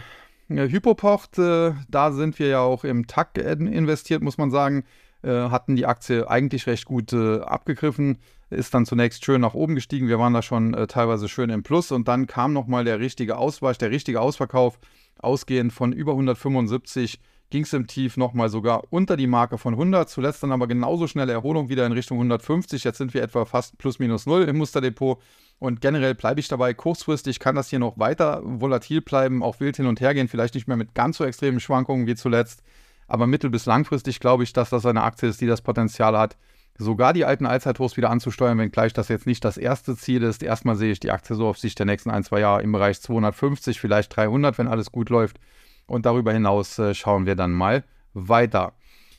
[0.49, 4.85] Hypopocht, äh, da sind wir ja auch im TAC investiert, muss man sagen.
[5.23, 8.19] Äh, hatten die Aktie eigentlich recht gut äh, abgegriffen,
[8.51, 10.09] ist dann zunächst schön nach oben gestiegen.
[10.09, 13.37] Wir waren da schon äh, teilweise schön im Plus und dann kam nochmal der richtige
[13.37, 14.79] Ausweich, der richtige Ausverkauf.
[15.19, 17.19] Ausgehend von über 175
[17.51, 20.09] ging es im Tief nochmal sogar unter die Marke von 100.
[20.09, 22.85] Zuletzt dann aber genauso schnelle Erholung wieder in Richtung 150.
[22.85, 25.21] Jetzt sind wir etwa fast plus minus null im Musterdepot.
[25.59, 29.77] Und generell bleibe ich dabei, kurzfristig kann das hier noch weiter volatil bleiben, auch wild
[29.77, 32.63] hin und her gehen, vielleicht nicht mehr mit ganz so extremen Schwankungen wie zuletzt.
[33.09, 36.37] Aber mittel- bis langfristig glaube ich, dass das eine Aktie ist, die das Potenzial hat,
[36.79, 40.43] sogar die alten Allzeithochs wieder anzusteuern, wenngleich das jetzt nicht das erste Ziel ist.
[40.43, 43.01] Erstmal sehe ich die Aktie so auf Sicht der nächsten ein, zwei Jahre im Bereich
[43.01, 45.39] 250, vielleicht 300, wenn alles gut läuft.
[45.87, 48.73] Und darüber hinaus äh, schauen wir dann mal weiter.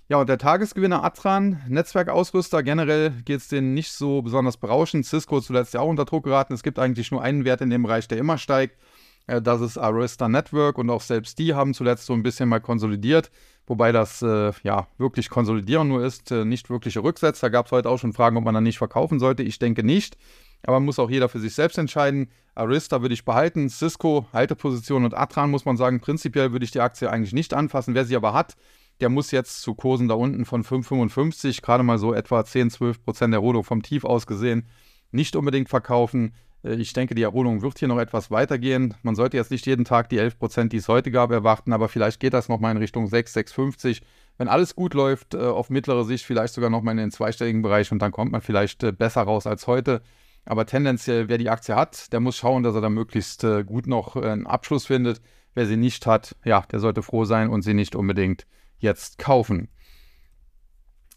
[0.10, 5.06] Ja, und der Tagesgewinner Atran, Netzwerkausrüster, generell geht es denen nicht so besonders berauschend.
[5.06, 6.54] Cisco zuletzt ja auch unter Druck geraten.
[6.54, 8.78] Es gibt eigentlich nur einen Wert in dem Bereich, der immer steigt.
[9.28, 12.62] Äh, das ist Arista Network und auch selbst die haben zuletzt so ein bisschen mal
[12.62, 13.30] konsolidiert,
[13.68, 17.48] wobei das äh, ja wirklich konsolidieren nur ist, äh, nicht wirkliche Rücksetzer.
[17.48, 19.44] Da gab es heute auch schon Fragen, ob man dann nicht verkaufen sollte.
[19.44, 20.18] Ich denke nicht,
[20.64, 22.32] aber muss auch jeder für sich selbst entscheiden.
[22.56, 26.82] Arista würde ich behalten, Cisco, Halteposition und Atran muss man sagen, prinzipiell würde ich die
[26.82, 27.94] Aktie eigentlich nicht anfassen.
[27.94, 28.56] Wer sie aber hat,
[29.00, 33.04] der muss jetzt zu Kursen da unten von 5,55, gerade mal so etwa 10, 12
[33.04, 34.68] Prozent Erholung vom Tief aus gesehen,
[35.12, 36.34] nicht unbedingt verkaufen.
[36.64, 38.94] Äh, ich denke, die Erholung wird hier noch etwas weitergehen.
[39.04, 41.90] Man sollte jetzt nicht jeden Tag die 11 Prozent, die es heute gab, erwarten, aber
[41.90, 44.02] vielleicht geht das nochmal in Richtung 6, 6,50.
[44.38, 47.92] Wenn alles gut läuft, äh, auf mittlere Sicht vielleicht sogar nochmal in den zweistelligen Bereich
[47.92, 50.02] und dann kommt man vielleicht äh, besser raus als heute.
[50.46, 54.16] Aber tendenziell, wer die Aktie hat, der muss schauen, dass er da möglichst gut noch
[54.16, 55.20] einen Abschluss findet.
[55.56, 59.68] Wer sie nicht hat, ja, der sollte froh sein und sie nicht unbedingt jetzt kaufen.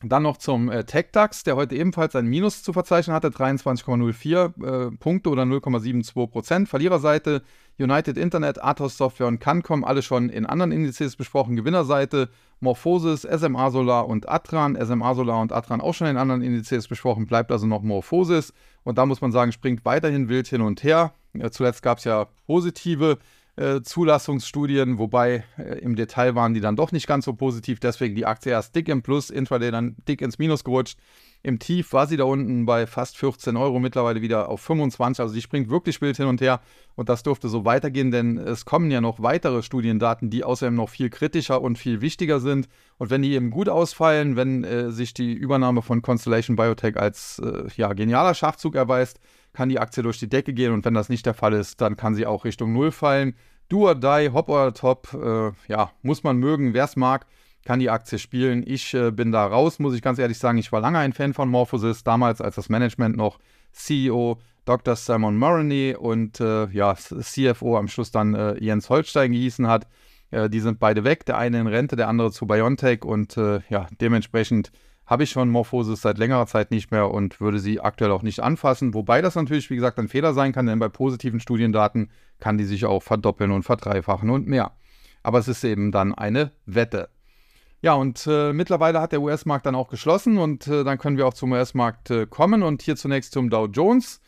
[0.02, 4.96] Dann noch zum äh, TechDAX, der heute ebenfalls ein Minus zu verzeichnen hatte, 23,04 äh,
[4.96, 6.68] Punkte oder 0,72 Prozent.
[6.70, 7.42] Verliererseite
[7.78, 11.54] United Internet, Athos Software und Cancom, alle schon in anderen Indizes besprochen.
[11.54, 16.88] Gewinnerseite Morphosis, SMA Solar und Atran, SMA Solar und Atran auch schon in anderen Indizes
[16.88, 18.54] besprochen, bleibt also noch Morphosis.
[18.84, 21.12] Und da muss man sagen, springt weiterhin wild hin und her.
[21.34, 23.16] Äh, zuletzt gab es ja positive äh,
[23.82, 27.80] Zulassungsstudien, wobei äh, im Detail waren die dann doch nicht ganz so positiv.
[27.80, 30.98] Deswegen die Aktie erst dick im Plus, intraday dann dick ins Minus gerutscht.
[31.42, 35.20] Im Tief war sie da unten bei fast 14 Euro, mittlerweile wieder auf 25.
[35.20, 36.60] Also sie springt wirklich wild hin und her
[36.96, 40.90] und das dürfte so weitergehen, denn es kommen ja noch weitere Studiendaten, die außerdem noch
[40.90, 42.68] viel kritischer und viel wichtiger sind.
[42.98, 47.38] Und wenn die eben gut ausfallen, wenn äh, sich die Übernahme von Constellation Biotech als
[47.38, 49.18] äh, ja, genialer Schachzug erweist,
[49.52, 51.96] kann die Aktie durch die Decke gehen und wenn das nicht der Fall ist, dann
[51.96, 53.34] kann sie auch Richtung Null fallen.
[53.68, 56.74] Do or die, Hop or Top, äh, ja, muss man mögen.
[56.74, 57.26] Wer es mag,
[57.64, 58.64] kann die Aktie spielen.
[58.66, 60.58] Ich äh, bin da raus, muss ich ganz ehrlich sagen.
[60.58, 63.38] Ich war lange ein Fan von Morphosis, damals als das Management noch
[63.72, 64.96] CEO Dr.
[64.96, 69.86] Simon Murray und äh, ja, CFO am Schluss dann äh, Jens Holstein gehießen hat.
[70.30, 73.60] Äh, die sind beide weg, der eine in Rente, der andere zu BioNTech und äh,
[73.68, 74.70] ja, dementsprechend
[75.10, 78.38] habe ich schon Morphosis seit längerer Zeit nicht mehr und würde sie aktuell auch nicht
[78.40, 78.94] anfassen.
[78.94, 82.64] Wobei das natürlich, wie gesagt, ein Fehler sein kann, denn bei positiven Studiendaten kann die
[82.64, 84.70] sich auch verdoppeln und verdreifachen und mehr.
[85.24, 87.08] Aber es ist eben dann eine Wette.
[87.82, 91.26] Ja, und äh, mittlerweile hat der US-Markt dann auch geschlossen und äh, dann können wir
[91.26, 94.20] auch zum US-Markt äh, kommen und hier zunächst zum Dow Jones,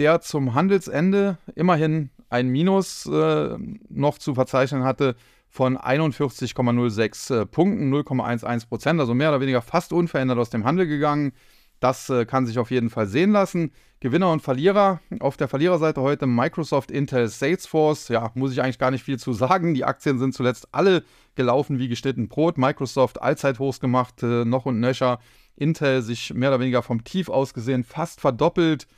[0.00, 3.56] der zum Handelsende immerhin ein Minus äh,
[3.88, 5.14] noch zu verzeichnen hatte
[5.54, 10.88] von 41,06 äh, Punkten, 0,11 Prozent, also mehr oder weniger fast unverändert aus dem Handel
[10.88, 11.32] gegangen.
[11.78, 13.70] Das äh, kann sich auf jeden Fall sehen lassen.
[14.00, 15.00] Gewinner und Verlierer.
[15.20, 18.08] Auf der Verliererseite heute Microsoft, Intel, Salesforce.
[18.08, 19.74] Ja, muss ich eigentlich gar nicht viel zu sagen.
[19.74, 21.04] Die Aktien sind zuletzt alle
[21.36, 22.58] gelaufen wie geschnitten Brot.
[22.58, 25.20] Microsoft Allzeithochs gemacht, äh, noch und nöcher.
[25.54, 28.88] Intel sich mehr oder weniger vom Tief aus gesehen fast verdoppelt.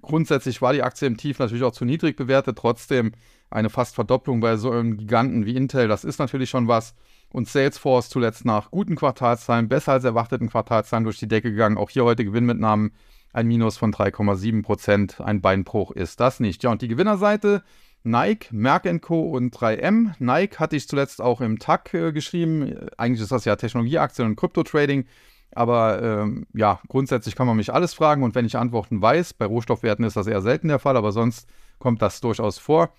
[0.00, 2.56] Grundsätzlich war die Aktie im Tief natürlich auch zu niedrig bewertet.
[2.56, 3.12] Trotzdem
[3.50, 6.94] eine fast Verdopplung bei so einem Giganten wie Intel, das ist natürlich schon was.
[7.30, 11.76] Und Salesforce zuletzt nach guten Quartalszahlen, besser als erwarteten Quartalszahlen durch die Decke gegangen.
[11.76, 12.92] Auch hier heute Gewinnmitnahmen,
[13.32, 15.20] ein Minus von 3,7 Prozent.
[15.20, 16.62] Ein Beinbruch ist das nicht.
[16.62, 17.62] Ja, und die Gewinnerseite,
[18.02, 19.30] Nike, Merck Co.
[19.30, 20.14] und 3M.
[20.18, 22.88] Nike hatte ich zuletzt auch im TAC äh, geschrieben.
[22.96, 25.04] Eigentlich ist das ja Technologieaktien und Krypto-Trading.
[25.52, 29.46] Aber ähm, ja, grundsätzlich kann man mich alles fragen und wenn ich Antworten weiß, bei
[29.46, 32.90] Rohstoffwerten ist das eher selten der Fall, aber sonst kommt das durchaus vor.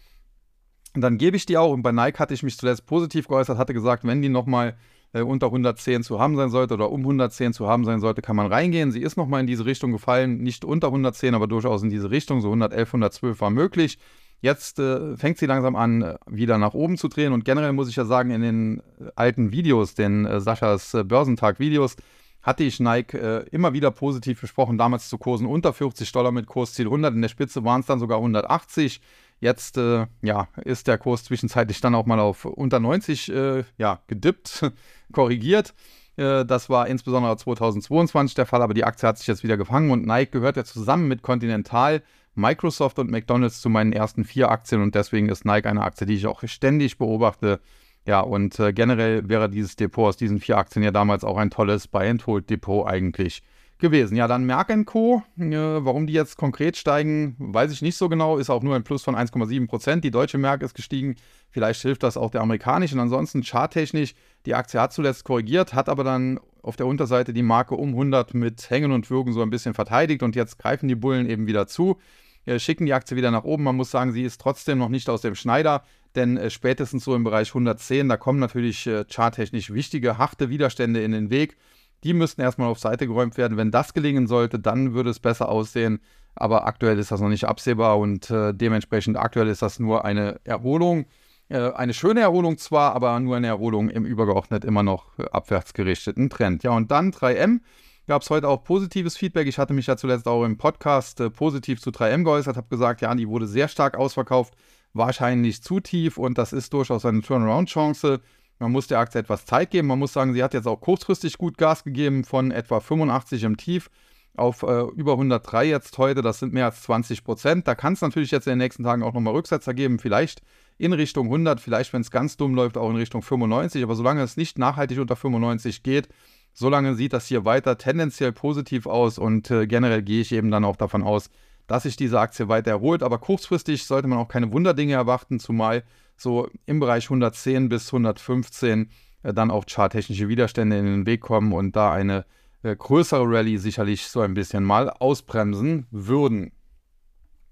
[1.00, 1.72] Und dann gebe ich die auch.
[1.72, 4.76] Und bei Nike hatte ich mich zuletzt positiv geäußert, hatte gesagt, wenn die nochmal
[5.14, 8.36] äh, unter 110 zu haben sein sollte oder um 110 zu haben sein sollte, kann
[8.36, 8.92] man reingehen.
[8.92, 12.42] Sie ist nochmal in diese Richtung gefallen, nicht unter 110, aber durchaus in diese Richtung.
[12.42, 13.98] So 111, 112 war möglich.
[14.42, 17.32] Jetzt äh, fängt sie langsam an, äh, wieder nach oben zu drehen.
[17.32, 18.82] Und generell muss ich ja sagen, in den
[19.16, 21.96] alten Videos, den äh, Saschas äh, Börsentag-Videos,
[22.42, 24.78] hatte ich Nike äh, immer wieder positiv besprochen.
[24.78, 27.16] Damals zu Kursen unter 40 Dollar mit Kursziel 100.
[27.16, 29.00] In der Spitze waren es dann sogar 180.
[29.40, 34.02] Jetzt äh, ja, ist der Kurs zwischenzeitlich dann auch mal auf unter 90 äh, ja,
[34.08, 34.72] gedippt,
[35.14, 35.74] korrigiert.
[36.18, 39.92] Äh, das war insbesondere 2022 der Fall, aber die Aktie hat sich jetzt wieder gefangen
[39.92, 42.04] und Nike gehört ja zusammen mit Continental,
[42.36, 46.16] Microsoft und McDonald's zu meinen ersten vier Aktien und deswegen ist Nike eine Aktie, die
[46.16, 47.62] ich auch ständig beobachte.
[48.06, 51.50] Ja, und äh, generell wäre dieses Depot aus diesen vier Aktien ja damals auch ein
[51.50, 53.44] tolles Buy-and-Hold-Depot eigentlich
[53.80, 54.16] gewesen.
[54.16, 55.24] Ja, dann Merck Co.
[55.38, 58.38] Äh, warum die jetzt konkret steigen, weiß ich nicht so genau.
[58.38, 60.04] Ist auch nur ein Plus von 1,7 Prozent.
[60.04, 61.16] Die deutsche Merck ist gestiegen.
[61.50, 63.00] Vielleicht hilft das auch der amerikanischen.
[63.00, 64.14] Ansonsten charttechnisch,
[64.46, 68.34] die Aktie hat zuletzt korrigiert, hat aber dann auf der Unterseite die Marke um 100
[68.34, 71.68] mit Hängen und Würgen so ein bisschen verteidigt und jetzt greifen die Bullen eben wieder
[71.68, 71.98] zu.
[72.46, 73.64] Äh, schicken die Aktie wieder nach oben.
[73.64, 75.84] Man muss sagen, sie ist trotzdem noch nicht aus dem Schneider,
[76.16, 81.02] denn äh, spätestens so im Bereich 110, da kommen natürlich äh, charttechnisch wichtige, harte Widerstände
[81.02, 81.58] in den Weg.
[82.04, 83.58] Die müssten erstmal auf Seite geräumt werden.
[83.58, 86.00] Wenn das gelingen sollte, dann würde es besser aussehen.
[86.36, 90.40] Aber aktuell ist das noch nicht absehbar und äh, dementsprechend aktuell ist das nur eine
[90.46, 91.06] Erholung.
[91.50, 96.30] Äh, eine schöne Erholung zwar, aber nur eine Erholung im übergeordnet immer noch abwärts gerichteten
[96.30, 96.64] Trend.
[96.64, 97.60] Ja, und dann 3M.
[98.08, 99.48] Gab es heute auch positives Feedback.
[99.48, 103.02] Ich hatte mich ja zuletzt auch im Podcast äh, positiv zu 3M geäußert, habe gesagt,
[103.02, 104.56] ja, die wurde sehr stark ausverkauft,
[104.94, 108.22] wahrscheinlich zu tief und das ist durchaus eine Turnaround-Chance.
[108.60, 109.88] Man muss der Aktie etwas Zeit geben.
[109.88, 113.58] Man muss sagen, sie hat jetzt auch kurzfristig gut Gas gegeben von etwa 85 im
[113.58, 113.90] Tief
[114.36, 116.22] auf äh, über 103 jetzt heute.
[116.22, 117.68] Das sind mehr als 20 Prozent.
[117.68, 119.98] Da kann es natürlich jetzt in den nächsten Tagen auch nochmal Rücksetzer geben.
[119.98, 120.42] Vielleicht
[120.78, 123.84] in Richtung 100, vielleicht, wenn es ganz dumm läuft, auch in Richtung 95.
[123.84, 126.10] Aber solange es nicht nachhaltig unter 95 geht,
[126.54, 129.18] solange sieht das hier weiter tendenziell positiv aus.
[129.18, 131.30] Und äh, generell gehe ich eben dann auch davon aus,
[131.68, 133.04] dass sich diese Aktie weiter erholt.
[133.04, 135.84] Aber kurzfristig sollte man auch keine Wunderdinge erwarten, zumal
[136.20, 138.90] so im Bereich 110 bis 115
[139.24, 142.26] äh, dann auch charttechnische Widerstände in den Weg kommen und da eine
[142.64, 146.52] äh, größere Rallye sicherlich so ein bisschen mal ausbremsen würden.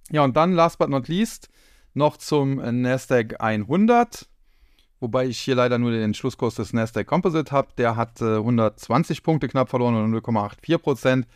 [0.09, 1.49] Ja, und dann last but not least
[1.93, 4.29] noch zum Nasdaq 100,
[4.99, 7.69] wobei ich hier leider nur den Schlusskurs des Nasdaq Composite habe.
[7.77, 11.27] Der hat äh, 120 Punkte knapp verloren und 0,84 Prozent.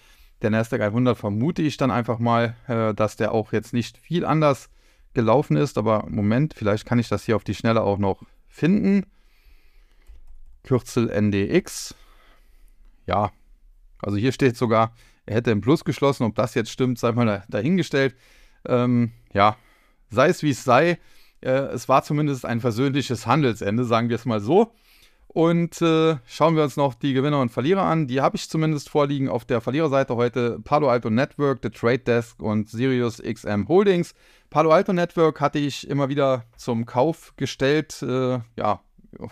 [0.42, 4.26] Der Nasdaq 100 vermute ich dann einfach mal, äh, dass der auch jetzt nicht viel
[4.26, 4.70] anders
[5.14, 5.78] gelaufen ist.
[5.78, 9.06] Aber Moment, vielleicht kann ich das hier auf die Schnelle auch noch finden.
[10.64, 11.96] Kürzel NDX.
[13.08, 13.32] Ja,
[14.02, 14.94] also hier steht sogar,
[15.26, 16.24] er hätte im Plus geschlossen.
[16.24, 18.16] Ob das jetzt stimmt, sei mal dahingestellt.
[18.66, 19.58] Ähm, ja,
[20.10, 21.00] sei es wie es sei.
[21.42, 24.74] Äh, es war zumindest ein versöhnliches Handelsende, sagen wir es mal so.
[25.34, 28.06] Und äh, schauen wir uns noch die Gewinner und Verlierer an.
[28.08, 32.42] Die habe ich zumindest vorliegen auf der Verliererseite heute Palo Alto Network, The Trade Desk
[32.42, 34.14] und Sirius XM Holdings.
[34.52, 38.02] Palo Alto Network hatte ich immer wieder zum Kauf gestellt.
[38.04, 38.82] Äh, ja,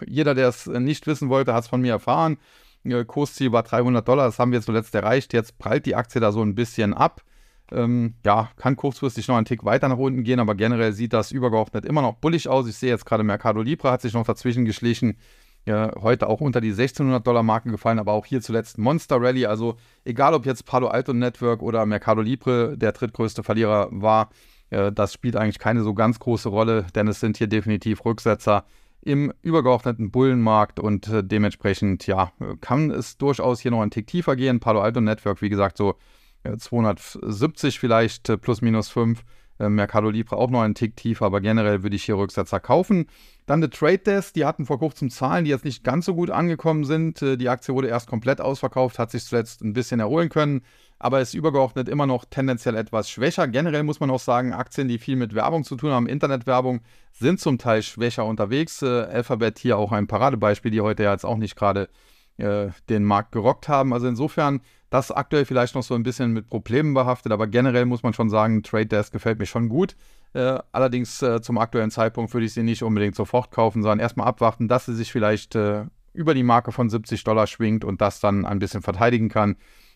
[0.07, 2.37] jeder, der es nicht wissen wollte, hat es von mir erfahren.
[2.85, 5.33] Äh, Kursziel war 300 Dollar, das haben wir zuletzt erreicht.
[5.33, 7.21] Jetzt prallt die Aktie da so ein bisschen ab.
[7.69, 11.33] Ähm, ja, kann kurzfristig noch einen Tick weiter nach unten gehen, aber generell sieht das
[11.33, 12.65] übergeordnet immer noch bullig aus.
[12.69, 15.17] Ich sehe jetzt gerade Mercado Libre hat sich noch dazwischen geschlichen
[15.65, 19.45] ja, heute auch unter die 1600 Dollar Marken gefallen, aber auch hier zuletzt Monster Rally.
[19.45, 24.29] Also egal, ob jetzt Palo Alto Network oder Mercado Libre der drittgrößte Verlierer war,
[24.69, 28.65] das spielt eigentlich keine so ganz große Rolle, denn es sind hier definitiv Rücksetzer
[29.01, 34.35] im übergeordneten Bullenmarkt und äh, dementsprechend, ja, kann es durchaus hier noch einen Tick tiefer
[34.35, 34.59] gehen.
[34.59, 35.95] Palo Alto Network, wie gesagt, so
[36.43, 39.23] äh, 270 vielleicht, äh, plus minus 5.
[39.59, 43.07] Äh, Mercado Libre auch noch einen Tick tiefer, aber generell würde ich hier Rücksetzer kaufen.
[43.45, 46.29] Dann der Trade Desk, die hatten vor kurzem Zahlen, die jetzt nicht ganz so gut
[46.29, 47.21] angekommen sind.
[47.21, 50.61] Äh, die Aktie wurde erst komplett ausverkauft, hat sich zuletzt ein bisschen erholen können,
[50.99, 53.47] aber ist übergeordnet immer noch tendenziell etwas schwächer.
[53.47, 56.81] Generell muss man auch sagen, Aktien, die viel mit Werbung zu tun haben, Internetwerbung,
[57.13, 58.81] sind zum Teil schwächer unterwegs.
[58.81, 61.89] Äh, Alphabet hier auch ein Paradebeispiel, die heute ja jetzt auch nicht gerade
[62.37, 63.93] äh, den Markt gerockt haben.
[63.93, 68.03] Also insofern das aktuell vielleicht noch so ein bisschen mit Problemen behaftet, aber generell muss
[68.03, 69.95] man schon sagen, Trade Desk gefällt mir schon gut.
[70.33, 74.27] Äh, allerdings äh, zum aktuellen Zeitpunkt würde ich sie nicht unbedingt sofort kaufen, sondern erstmal
[74.27, 78.19] abwarten, dass sie sich vielleicht äh, über die Marke von 70 Dollar schwingt und das
[78.19, 79.55] dann ein bisschen verteidigen kann.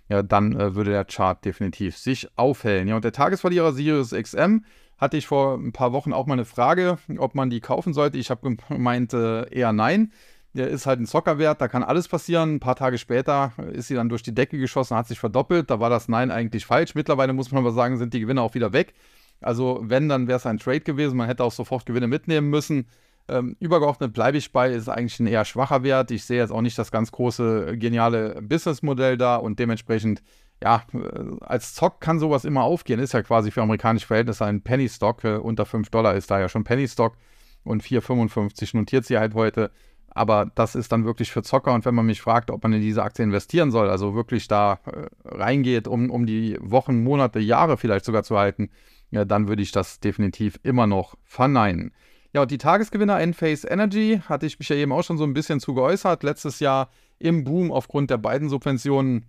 [0.09, 2.87] Ja, dann äh, würde der Chart definitiv sich aufhellen.
[2.87, 4.65] Ja, und der Tagesverlierer Sirius XM
[4.97, 8.17] hatte ich vor ein paar Wochen auch mal eine Frage, ob man die kaufen sollte.
[8.17, 10.11] Ich habe gemeint, äh, eher nein
[10.53, 12.55] der ist halt ein Zockerwert, da kann alles passieren.
[12.55, 15.69] Ein paar Tage später ist sie dann durch die Decke geschossen, hat sich verdoppelt.
[15.69, 16.95] Da war das Nein eigentlich falsch.
[16.95, 18.93] Mittlerweile muss man aber sagen, sind die Gewinne auch wieder weg.
[19.41, 21.17] Also wenn, dann wäre es ein Trade gewesen.
[21.17, 22.87] Man hätte auch sofort Gewinne mitnehmen müssen.
[23.29, 26.11] Ähm, übergeordnet bleibe ich bei, ist eigentlich ein eher schwacher Wert.
[26.11, 30.21] Ich sehe jetzt auch nicht das ganz große, geniale Businessmodell da und dementsprechend,
[30.61, 32.99] ja, äh, als Zock kann sowas immer aufgehen.
[32.99, 35.23] Ist ja quasi für amerikanische Verhältnisse ein Penny Stock.
[35.23, 37.15] Äh, unter 5 Dollar ist da ja schon Penny Stock
[37.63, 39.71] und 4,55 notiert sie halt heute.
[40.15, 41.73] Aber das ist dann wirklich für Zocker.
[41.73, 44.79] Und wenn man mich fragt, ob man in diese Aktie investieren soll, also wirklich da
[44.85, 48.69] äh, reingeht, um, um die Wochen, Monate, Jahre vielleicht sogar zu halten,
[49.11, 51.93] ja, dann würde ich das definitiv immer noch verneinen.
[52.33, 55.35] Ja, und die Tagesgewinner Enphase Energy hatte ich mich ja eben auch schon so ein
[55.35, 56.23] bisschen zu geäußert.
[56.23, 59.27] Letztes Jahr im Boom aufgrund der beiden Subventionen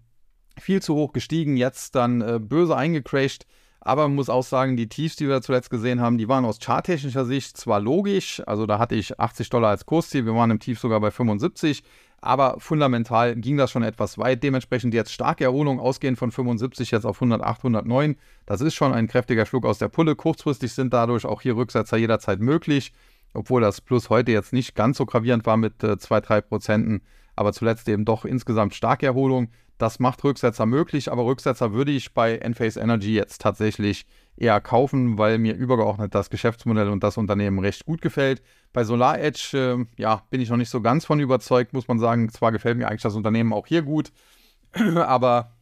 [0.59, 3.45] viel zu hoch gestiegen, jetzt dann äh, böse eingecrashed.
[3.81, 6.59] Aber man muss auch sagen, die Tiefs, die wir zuletzt gesehen haben, die waren aus
[6.59, 10.59] charttechnischer Sicht zwar logisch, also da hatte ich 80 Dollar als Kursziel, wir waren im
[10.59, 11.83] Tief sogar bei 75,
[12.25, 14.43] aber fundamental ging das schon etwas weit.
[14.43, 18.17] Dementsprechend jetzt starke Erholung, ausgehend von 75 jetzt auf 108, 109.
[18.47, 20.17] Das ist schon ein kräftiger Schluck aus der Pulle.
[20.17, 22.93] Kurzfristig sind dadurch auch hier Rücksetzer jederzeit möglich,
[23.35, 27.03] obwohl das Plus heute jetzt nicht ganz so gravierend war mit äh, 2, 3 Prozenten,
[27.37, 29.51] aber zuletzt eben doch insgesamt starke Erholung.
[29.77, 35.19] Das macht Rücksetzer möglich, aber Rücksetzer würde ich bei Enphase Energy jetzt tatsächlich eher kaufen,
[35.19, 38.43] weil mir übergeordnet das Geschäftsmodell und das Unternehmen recht gut gefällt.
[38.73, 41.99] Bei Solar Edge, äh, ja, bin ich noch nicht so ganz von überzeugt, muss man
[41.99, 42.29] sagen.
[42.31, 44.13] Zwar gefällt mir eigentlich das Unternehmen auch hier gut,
[44.97, 45.53] aber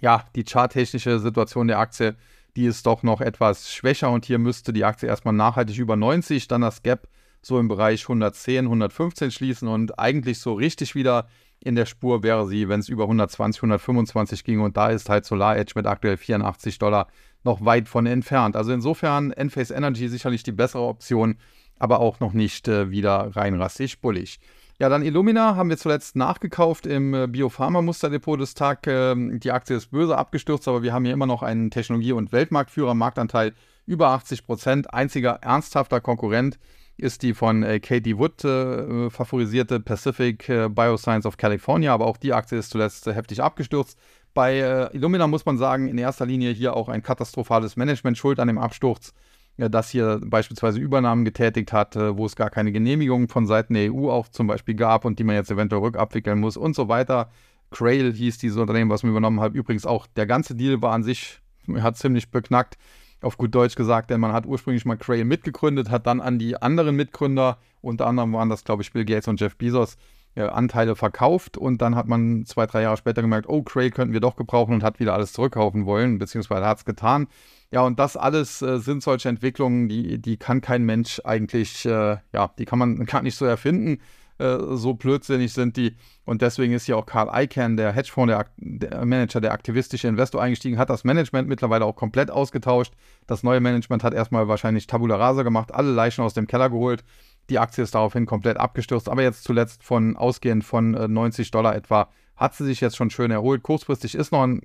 [0.00, 2.16] ja, die charttechnische Situation der Aktie,
[2.56, 6.48] die ist doch noch etwas schwächer und hier müsste die Aktie erstmal nachhaltig über 90,
[6.48, 7.08] dann das Gap
[7.42, 11.28] so im Bereich 110, 115 schließen und eigentlich so richtig wieder
[11.62, 14.60] in der Spur wäre sie, wenn es über 120, 125 ging.
[14.60, 17.08] Und da ist halt Solar Edge mit aktuell 84 Dollar
[17.44, 18.56] noch weit von entfernt.
[18.56, 21.36] Also insofern Enphase Energy sicherlich die bessere Option,
[21.78, 24.38] aber auch noch nicht äh, wieder rein rassig bullig.
[24.78, 28.86] Ja, dann Illumina haben wir zuletzt nachgekauft im äh, Biopharma-Musterdepot des Tag.
[28.86, 32.32] Äh, die Aktie ist böse abgestürzt, aber wir haben hier immer noch einen Technologie- und
[32.32, 33.52] Weltmarktführer, Marktanteil
[33.84, 34.94] über 80 Prozent.
[34.94, 36.58] Einziger ernsthafter Konkurrent
[36.96, 42.16] ist die von äh, Katie Wood äh, favorisierte Pacific äh, Bioscience of California, aber auch
[42.16, 43.98] die Aktie ist zuletzt heftig abgestürzt.
[44.34, 48.38] Bei äh, Illumina muss man sagen, in erster Linie hier auch ein katastrophales Management schuld
[48.38, 49.12] an dem Absturz,
[49.56, 53.92] äh, das hier beispielsweise Übernahmen getätigt hat, wo es gar keine Genehmigung von Seiten der
[53.92, 57.30] EU auch zum Beispiel gab und die man jetzt eventuell rückabwickeln muss und so weiter.
[57.70, 59.54] Crail hieß dieses Unternehmen, was man übernommen hat.
[59.54, 61.40] Übrigens auch der ganze Deal war an sich,
[61.80, 62.76] hat ziemlich beknackt
[63.22, 66.60] auf gut Deutsch gesagt, denn man hat ursprünglich mal Crail mitgegründet, hat dann an die
[66.60, 69.96] anderen Mitgründer, unter anderem waren das, glaube ich, Bill Gates und Jeff Bezos,
[70.34, 74.12] äh, Anteile verkauft und dann hat man zwei, drei Jahre später gemerkt, oh, Crail könnten
[74.12, 77.26] wir doch gebrauchen und hat wieder alles zurückkaufen wollen, beziehungsweise hat es getan.
[77.72, 82.16] Ja, und das alles äh, sind solche Entwicklungen, die, die kann kein Mensch eigentlich, äh,
[82.32, 83.98] ja, die kann man gar nicht so erfinden.
[84.40, 85.96] Äh, so blödsinnig sind die.
[86.24, 90.40] Und deswegen ist hier auch Carl Icahn, der Hedgefonds, der, der, Manager, der aktivistische Investor
[90.40, 92.94] eingestiegen, hat das Management mittlerweile auch komplett ausgetauscht.
[93.26, 97.04] Das neue Management hat erstmal wahrscheinlich Tabula Rasa gemacht, alle Leichen aus dem Keller geholt.
[97.50, 102.08] Die Aktie ist daraufhin komplett abgestürzt, aber jetzt zuletzt von ausgehend von 90 Dollar etwa
[102.36, 103.62] hat sie sich jetzt schon schön erholt.
[103.62, 104.62] Kurzfristig ist noch ein,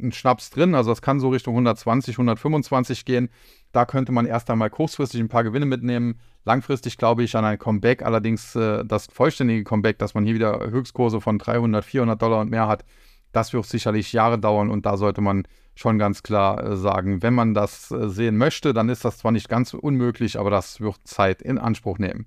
[0.00, 3.28] ein Schnaps drin, also das kann so Richtung 120, 125 gehen.
[3.70, 6.18] Da könnte man erst einmal kurzfristig ein paar Gewinne mitnehmen.
[6.44, 10.58] Langfristig glaube ich an ein Comeback, allerdings äh, das vollständige Comeback, dass man hier wieder
[10.70, 12.84] Höchstkurse von 300, 400 Dollar und mehr hat,
[13.32, 15.44] das wird sicherlich Jahre dauern und da sollte man
[15.74, 19.32] schon ganz klar äh, sagen, wenn man das äh, sehen möchte, dann ist das zwar
[19.32, 22.26] nicht ganz unmöglich, aber das wird Zeit in Anspruch nehmen.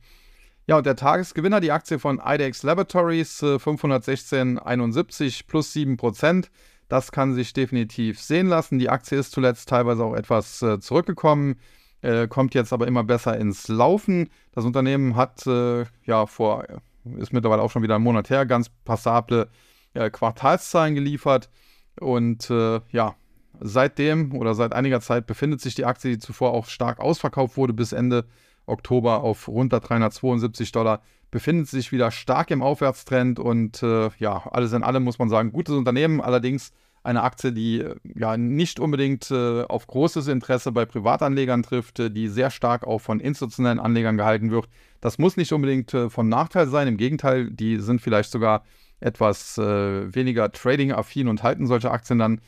[0.67, 6.49] Ja, und der Tagesgewinner, die Aktie von IDEX Laboratories, 516,71 äh, plus 7%.
[6.89, 8.79] Das kann sich definitiv sehen lassen.
[8.79, 11.59] Die Aktie ist zuletzt teilweise auch etwas zurückgekommen,
[12.29, 14.29] kommt jetzt aber immer besser ins Laufen.
[14.53, 16.65] Das Unternehmen hat ja vor,
[17.17, 19.49] ist mittlerweile auch schon wieder einen Monat her, ganz passable
[19.93, 21.49] Quartalszahlen geliefert.
[21.99, 23.15] Und ja,
[23.59, 27.73] seitdem oder seit einiger Zeit befindet sich die Aktie, die zuvor auch stark ausverkauft wurde,
[27.73, 28.25] bis Ende
[28.65, 31.01] Oktober auf runter 372 Dollar,
[31.31, 35.51] befindet sich wieder stark im Aufwärtstrend und äh, ja, alles in allem muss man sagen,
[35.51, 36.71] gutes Unternehmen, allerdings
[37.03, 42.11] eine Aktie, die äh, ja nicht unbedingt äh, auf großes Interesse bei Privatanlegern trifft, äh,
[42.11, 44.67] die sehr stark auch von institutionellen Anlegern gehalten wird.
[45.01, 48.63] Das muss nicht unbedingt äh, von Nachteil sein, im Gegenteil, die sind vielleicht sogar
[48.99, 52.41] etwas äh, weniger trading-affin und halten solche Aktien dann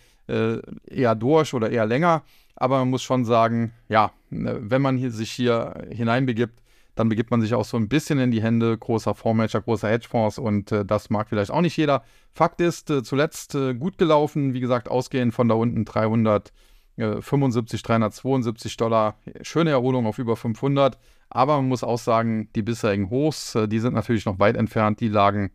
[0.88, 2.24] eher durch oder eher länger.
[2.56, 6.62] Aber man muss schon sagen, ja, ne, wenn man hier, sich hier hineinbegibt,
[6.96, 10.38] dann begibt man sich auch so ein bisschen in die Hände großer Fondsmanager, großer Hedgefonds.
[10.38, 12.04] Und äh, das mag vielleicht auch nicht jeder.
[12.34, 18.76] Fakt ist, äh, zuletzt äh, gut gelaufen, wie gesagt, ausgehend von da unten 375, 372
[18.76, 21.00] Dollar, schöne Erholung auf über 500,
[21.30, 25.00] aber man muss auch sagen, die bisherigen Hochs, äh, die sind natürlich noch weit entfernt,
[25.00, 25.52] die lagen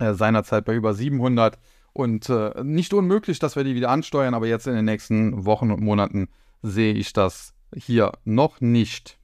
[0.00, 1.60] äh, seinerzeit bei über 700
[1.96, 5.70] und äh, nicht unmöglich, dass wir die wieder ansteuern, aber jetzt in den nächsten Wochen
[5.70, 6.28] und Monaten
[6.62, 9.18] sehe ich das hier noch nicht.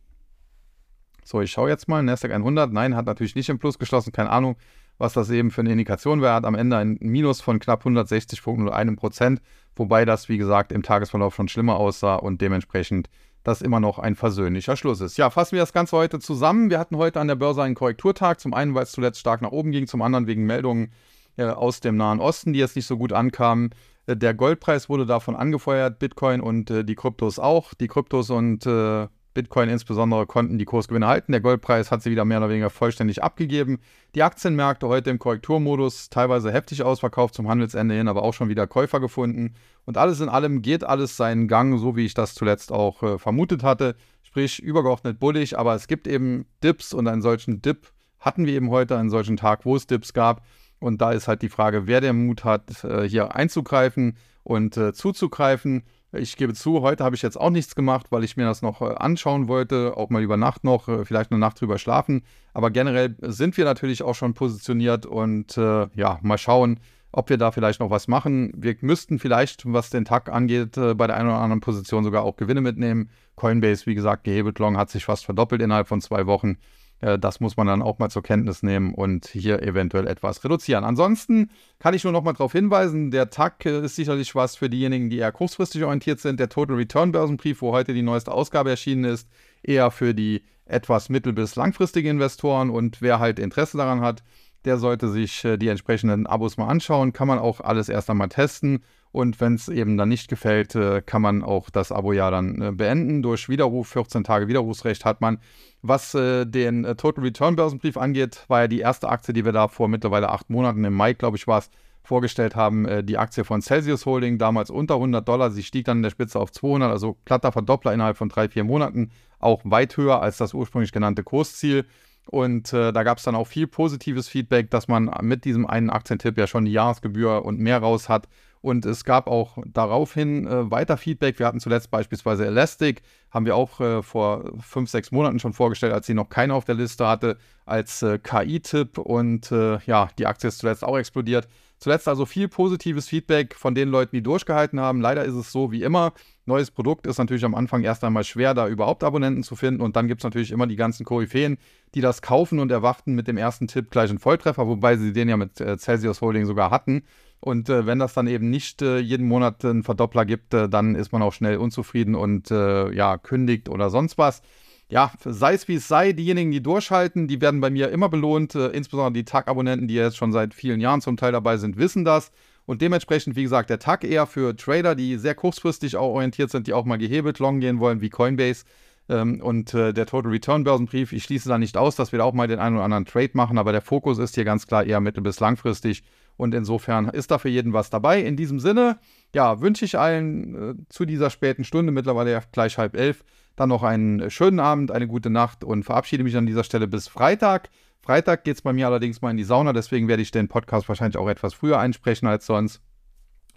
[1.23, 2.03] So, ich schaue jetzt mal.
[2.03, 4.13] Nasdaq 100, nein, hat natürlich nicht im Plus geschlossen.
[4.13, 4.57] Keine Ahnung,
[4.97, 6.33] was das eben für eine Indikation wäre.
[6.33, 9.43] Hat am Ende ein Minus von knapp 160 Punkten oder einem Prozent.
[9.77, 13.11] Wobei das, wie gesagt, im Tagesverlauf schon schlimmer aussah und dementsprechend
[13.45, 15.19] das immer noch ein versöhnlicher Schluss ist.
[15.19, 16.71] Ja, fassen wir das Ganze heute zusammen.
[16.71, 18.41] Wir hatten heute an der Börse einen Korrekturtag.
[18.41, 20.93] Zum einen, weil es zuletzt stark nach oben ging, zum anderen wegen Meldungen
[21.39, 23.71] aus dem Nahen Osten, die jetzt nicht so gut ankamen.
[24.07, 27.75] Äh, der Goldpreis wurde davon angefeuert, Bitcoin und äh, die Kryptos auch.
[27.75, 31.33] Die Kryptos und äh, Bitcoin insbesondere konnten die Kursgewinne halten.
[31.33, 33.79] Der Goldpreis hat sie wieder mehr oder weniger vollständig abgegeben.
[34.15, 38.67] Die Aktienmärkte heute im Korrekturmodus, teilweise heftig ausverkauft zum Handelsende hin, aber auch schon wieder
[38.67, 39.55] Käufer gefunden.
[39.87, 43.19] Und alles in allem geht alles seinen Gang, so wie ich das zuletzt auch äh,
[43.19, 43.97] vermutet hatte.
[44.23, 48.71] Sprich, übergeordnet bullig, aber es gibt eben Dips und einen solchen Dip hatten wir eben
[48.71, 50.43] heute, einen solchen Tag, wo es Dips gab.
[50.83, 54.93] Und da ist halt die Frage, wer der Mut hat, äh, hier einzugreifen und äh,
[54.93, 55.85] zuzugreifen.
[56.11, 58.83] Ich gebe zu, heute habe ich jetzt auch nichts gemacht, weil ich mir das noch
[58.83, 62.23] äh, anschauen wollte, auch mal über Nacht noch, vielleicht eine Nacht drüber schlafen.
[62.53, 66.81] Aber generell sind wir natürlich auch schon positioniert und äh, ja, mal schauen,
[67.13, 68.53] ob wir da vielleicht noch was machen.
[68.57, 72.37] Wir müssten vielleicht, was den Tag angeht, bei der einen oder anderen Position sogar auch
[72.37, 73.11] Gewinne mitnehmen.
[73.37, 76.57] Coinbase, wie gesagt, gehebelt long, hat sich fast verdoppelt innerhalb von zwei Wochen.
[77.03, 80.85] Äh, das muss man dann auch mal zur Kenntnis nehmen und hier eventuell etwas reduzieren.
[80.85, 84.71] Ansonsten kann ich nur noch mal darauf hinweisen, der TAC äh, ist sicherlich was für
[84.71, 86.41] diejenigen, die eher kurzfristig orientiert sind.
[86.41, 89.29] Der Total Return Börsenbrief, wo heute die neueste Ausgabe erschienen ist,
[89.63, 94.23] eher für die etwas mittel- bis langfristige Investoren und wer halt Interesse daran hat,
[94.65, 97.13] der sollte sich äh, die entsprechenden Abos mal anschauen.
[97.13, 101.21] Kann man auch alles erst einmal testen und wenn es eben dann nicht gefällt, kann
[101.21, 103.23] man auch das Abo ja dann beenden.
[103.23, 105.39] Durch Widerruf, 14 Tage Widerrufsrecht hat man.
[105.83, 109.53] Was äh, den äh, Total Return Börsenbrief angeht, war ja die erste Aktie, die wir
[109.53, 111.71] da vor mittlerweile acht Monaten, im Mai, glaube ich, war es,
[112.05, 115.51] vorgestellt haben, äh, die Aktie von Celsius Holding, damals unter 100 Dollar.
[115.51, 118.65] Sie stieg dann in der Spitze auf 200, also platter Verdoppler innerhalb von drei, vier
[118.65, 121.85] Monaten, auch weit höher als das ursprünglich genannte Kursziel.
[122.27, 125.91] Und äh, da gab es dann auch viel positives Feedback, dass man mit diesem einen
[125.91, 128.29] Aktientipp ja schon die Jahresgebühr und mehr raus hat
[128.63, 131.39] und es gab auch daraufhin äh, weiter Feedback.
[131.41, 135.93] Wir hatten zuletzt beispielsweise Elastic, haben wir auch äh, vor fünf, sechs Monaten schon vorgestellt,
[135.93, 138.99] als sie noch keine auf der Liste hatte, als äh, KI-Tipp.
[138.99, 141.49] Und äh, ja, die Aktie ist zuletzt auch explodiert.
[141.79, 145.01] Zuletzt also viel positives Feedback von den Leuten, die durchgehalten haben.
[145.01, 146.13] Leider ist es so wie immer.
[146.47, 149.81] Neues Produkt ist natürlich am Anfang erst einmal schwer, da überhaupt Abonnenten zu finden.
[149.81, 151.59] Und dann gibt es natürlich immer die ganzen Koryphäen,
[151.97, 155.29] die das kaufen und erwarten mit dem ersten Tipp gleich einen Volltreffer, wobei sie den
[155.29, 157.03] ja mit äh, Celsius Holding sogar hatten.
[157.45, 160.95] Und äh, wenn das dann eben nicht äh, jeden Monat einen Verdoppler gibt, äh, dann
[160.95, 164.43] ist man auch schnell unzufrieden und äh, ja, kündigt oder sonst was.
[164.89, 168.55] Ja, sei es wie es sei, diejenigen, die durchhalten, die werden bei mir immer belohnt.
[168.55, 172.05] Äh, insbesondere die TAG-Abonnenten, die jetzt schon seit vielen Jahren zum Teil dabei sind, wissen
[172.05, 172.31] das.
[172.65, 176.69] Und dementsprechend, wie gesagt, der TAG eher für Trader, die sehr kurzfristig auch orientiert sind,
[176.69, 178.65] die auch mal gehebelt long gehen wollen, wie Coinbase.
[179.09, 182.25] Ähm, und äh, der Total Return Börsenbrief, ich schließe da nicht aus, dass wir da
[182.25, 184.85] auch mal den einen oder anderen Trade machen, aber der Fokus ist hier ganz klar
[184.85, 186.05] eher mittel- bis langfristig.
[186.37, 188.21] Und insofern ist da für jeden was dabei.
[188.21, 188.99] In diesem Sinne,
[189.35, 193.25] ja, wünsche ich allen äh, zu dieser späten Stunde, mittlerweile ja gleich halb elf,
[193.57, 197.09] dann noch einen schönen Abend, eine gute Nacht und verabschiede mich an dieser Stelle bis
[197.09, 197.69] Freitag.
[198.01, 200.89] Freitag geht es bei mir allerdings mal in die Sauna, deswegen werde ich den Podcast
[200.89, 202.81] wahrscheinlich auch etwas früher einsprechen als sonst.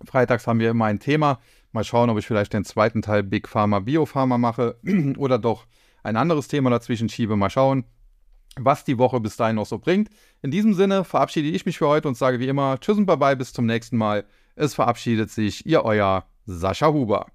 [0.03, 1.39] Freitags haben wir immer ein Thema.
[1.71, 4.77] Mal schauen, ob ich vielleicht den zweiten Teil Big Pharma, Biopharma mache
[5.17, 5.65] oder doch
[6.03, 7.35] ein anderes Thema dazwischen schiebe.
[7.35, 7.85] Mal schauen,
[8.57, 10.09] was die Woche bis dahin noch so bringt.
[10.41, 13.35] In diesem Sinne verabschiede ich mich für heute und sage wie immer Tschüss und Bye-bye,
[13.35, 14.25] bis zum nächsten Mal.
[14.55, 17.27] Es verabschiedet sich Ihr Euer Sascha Huber.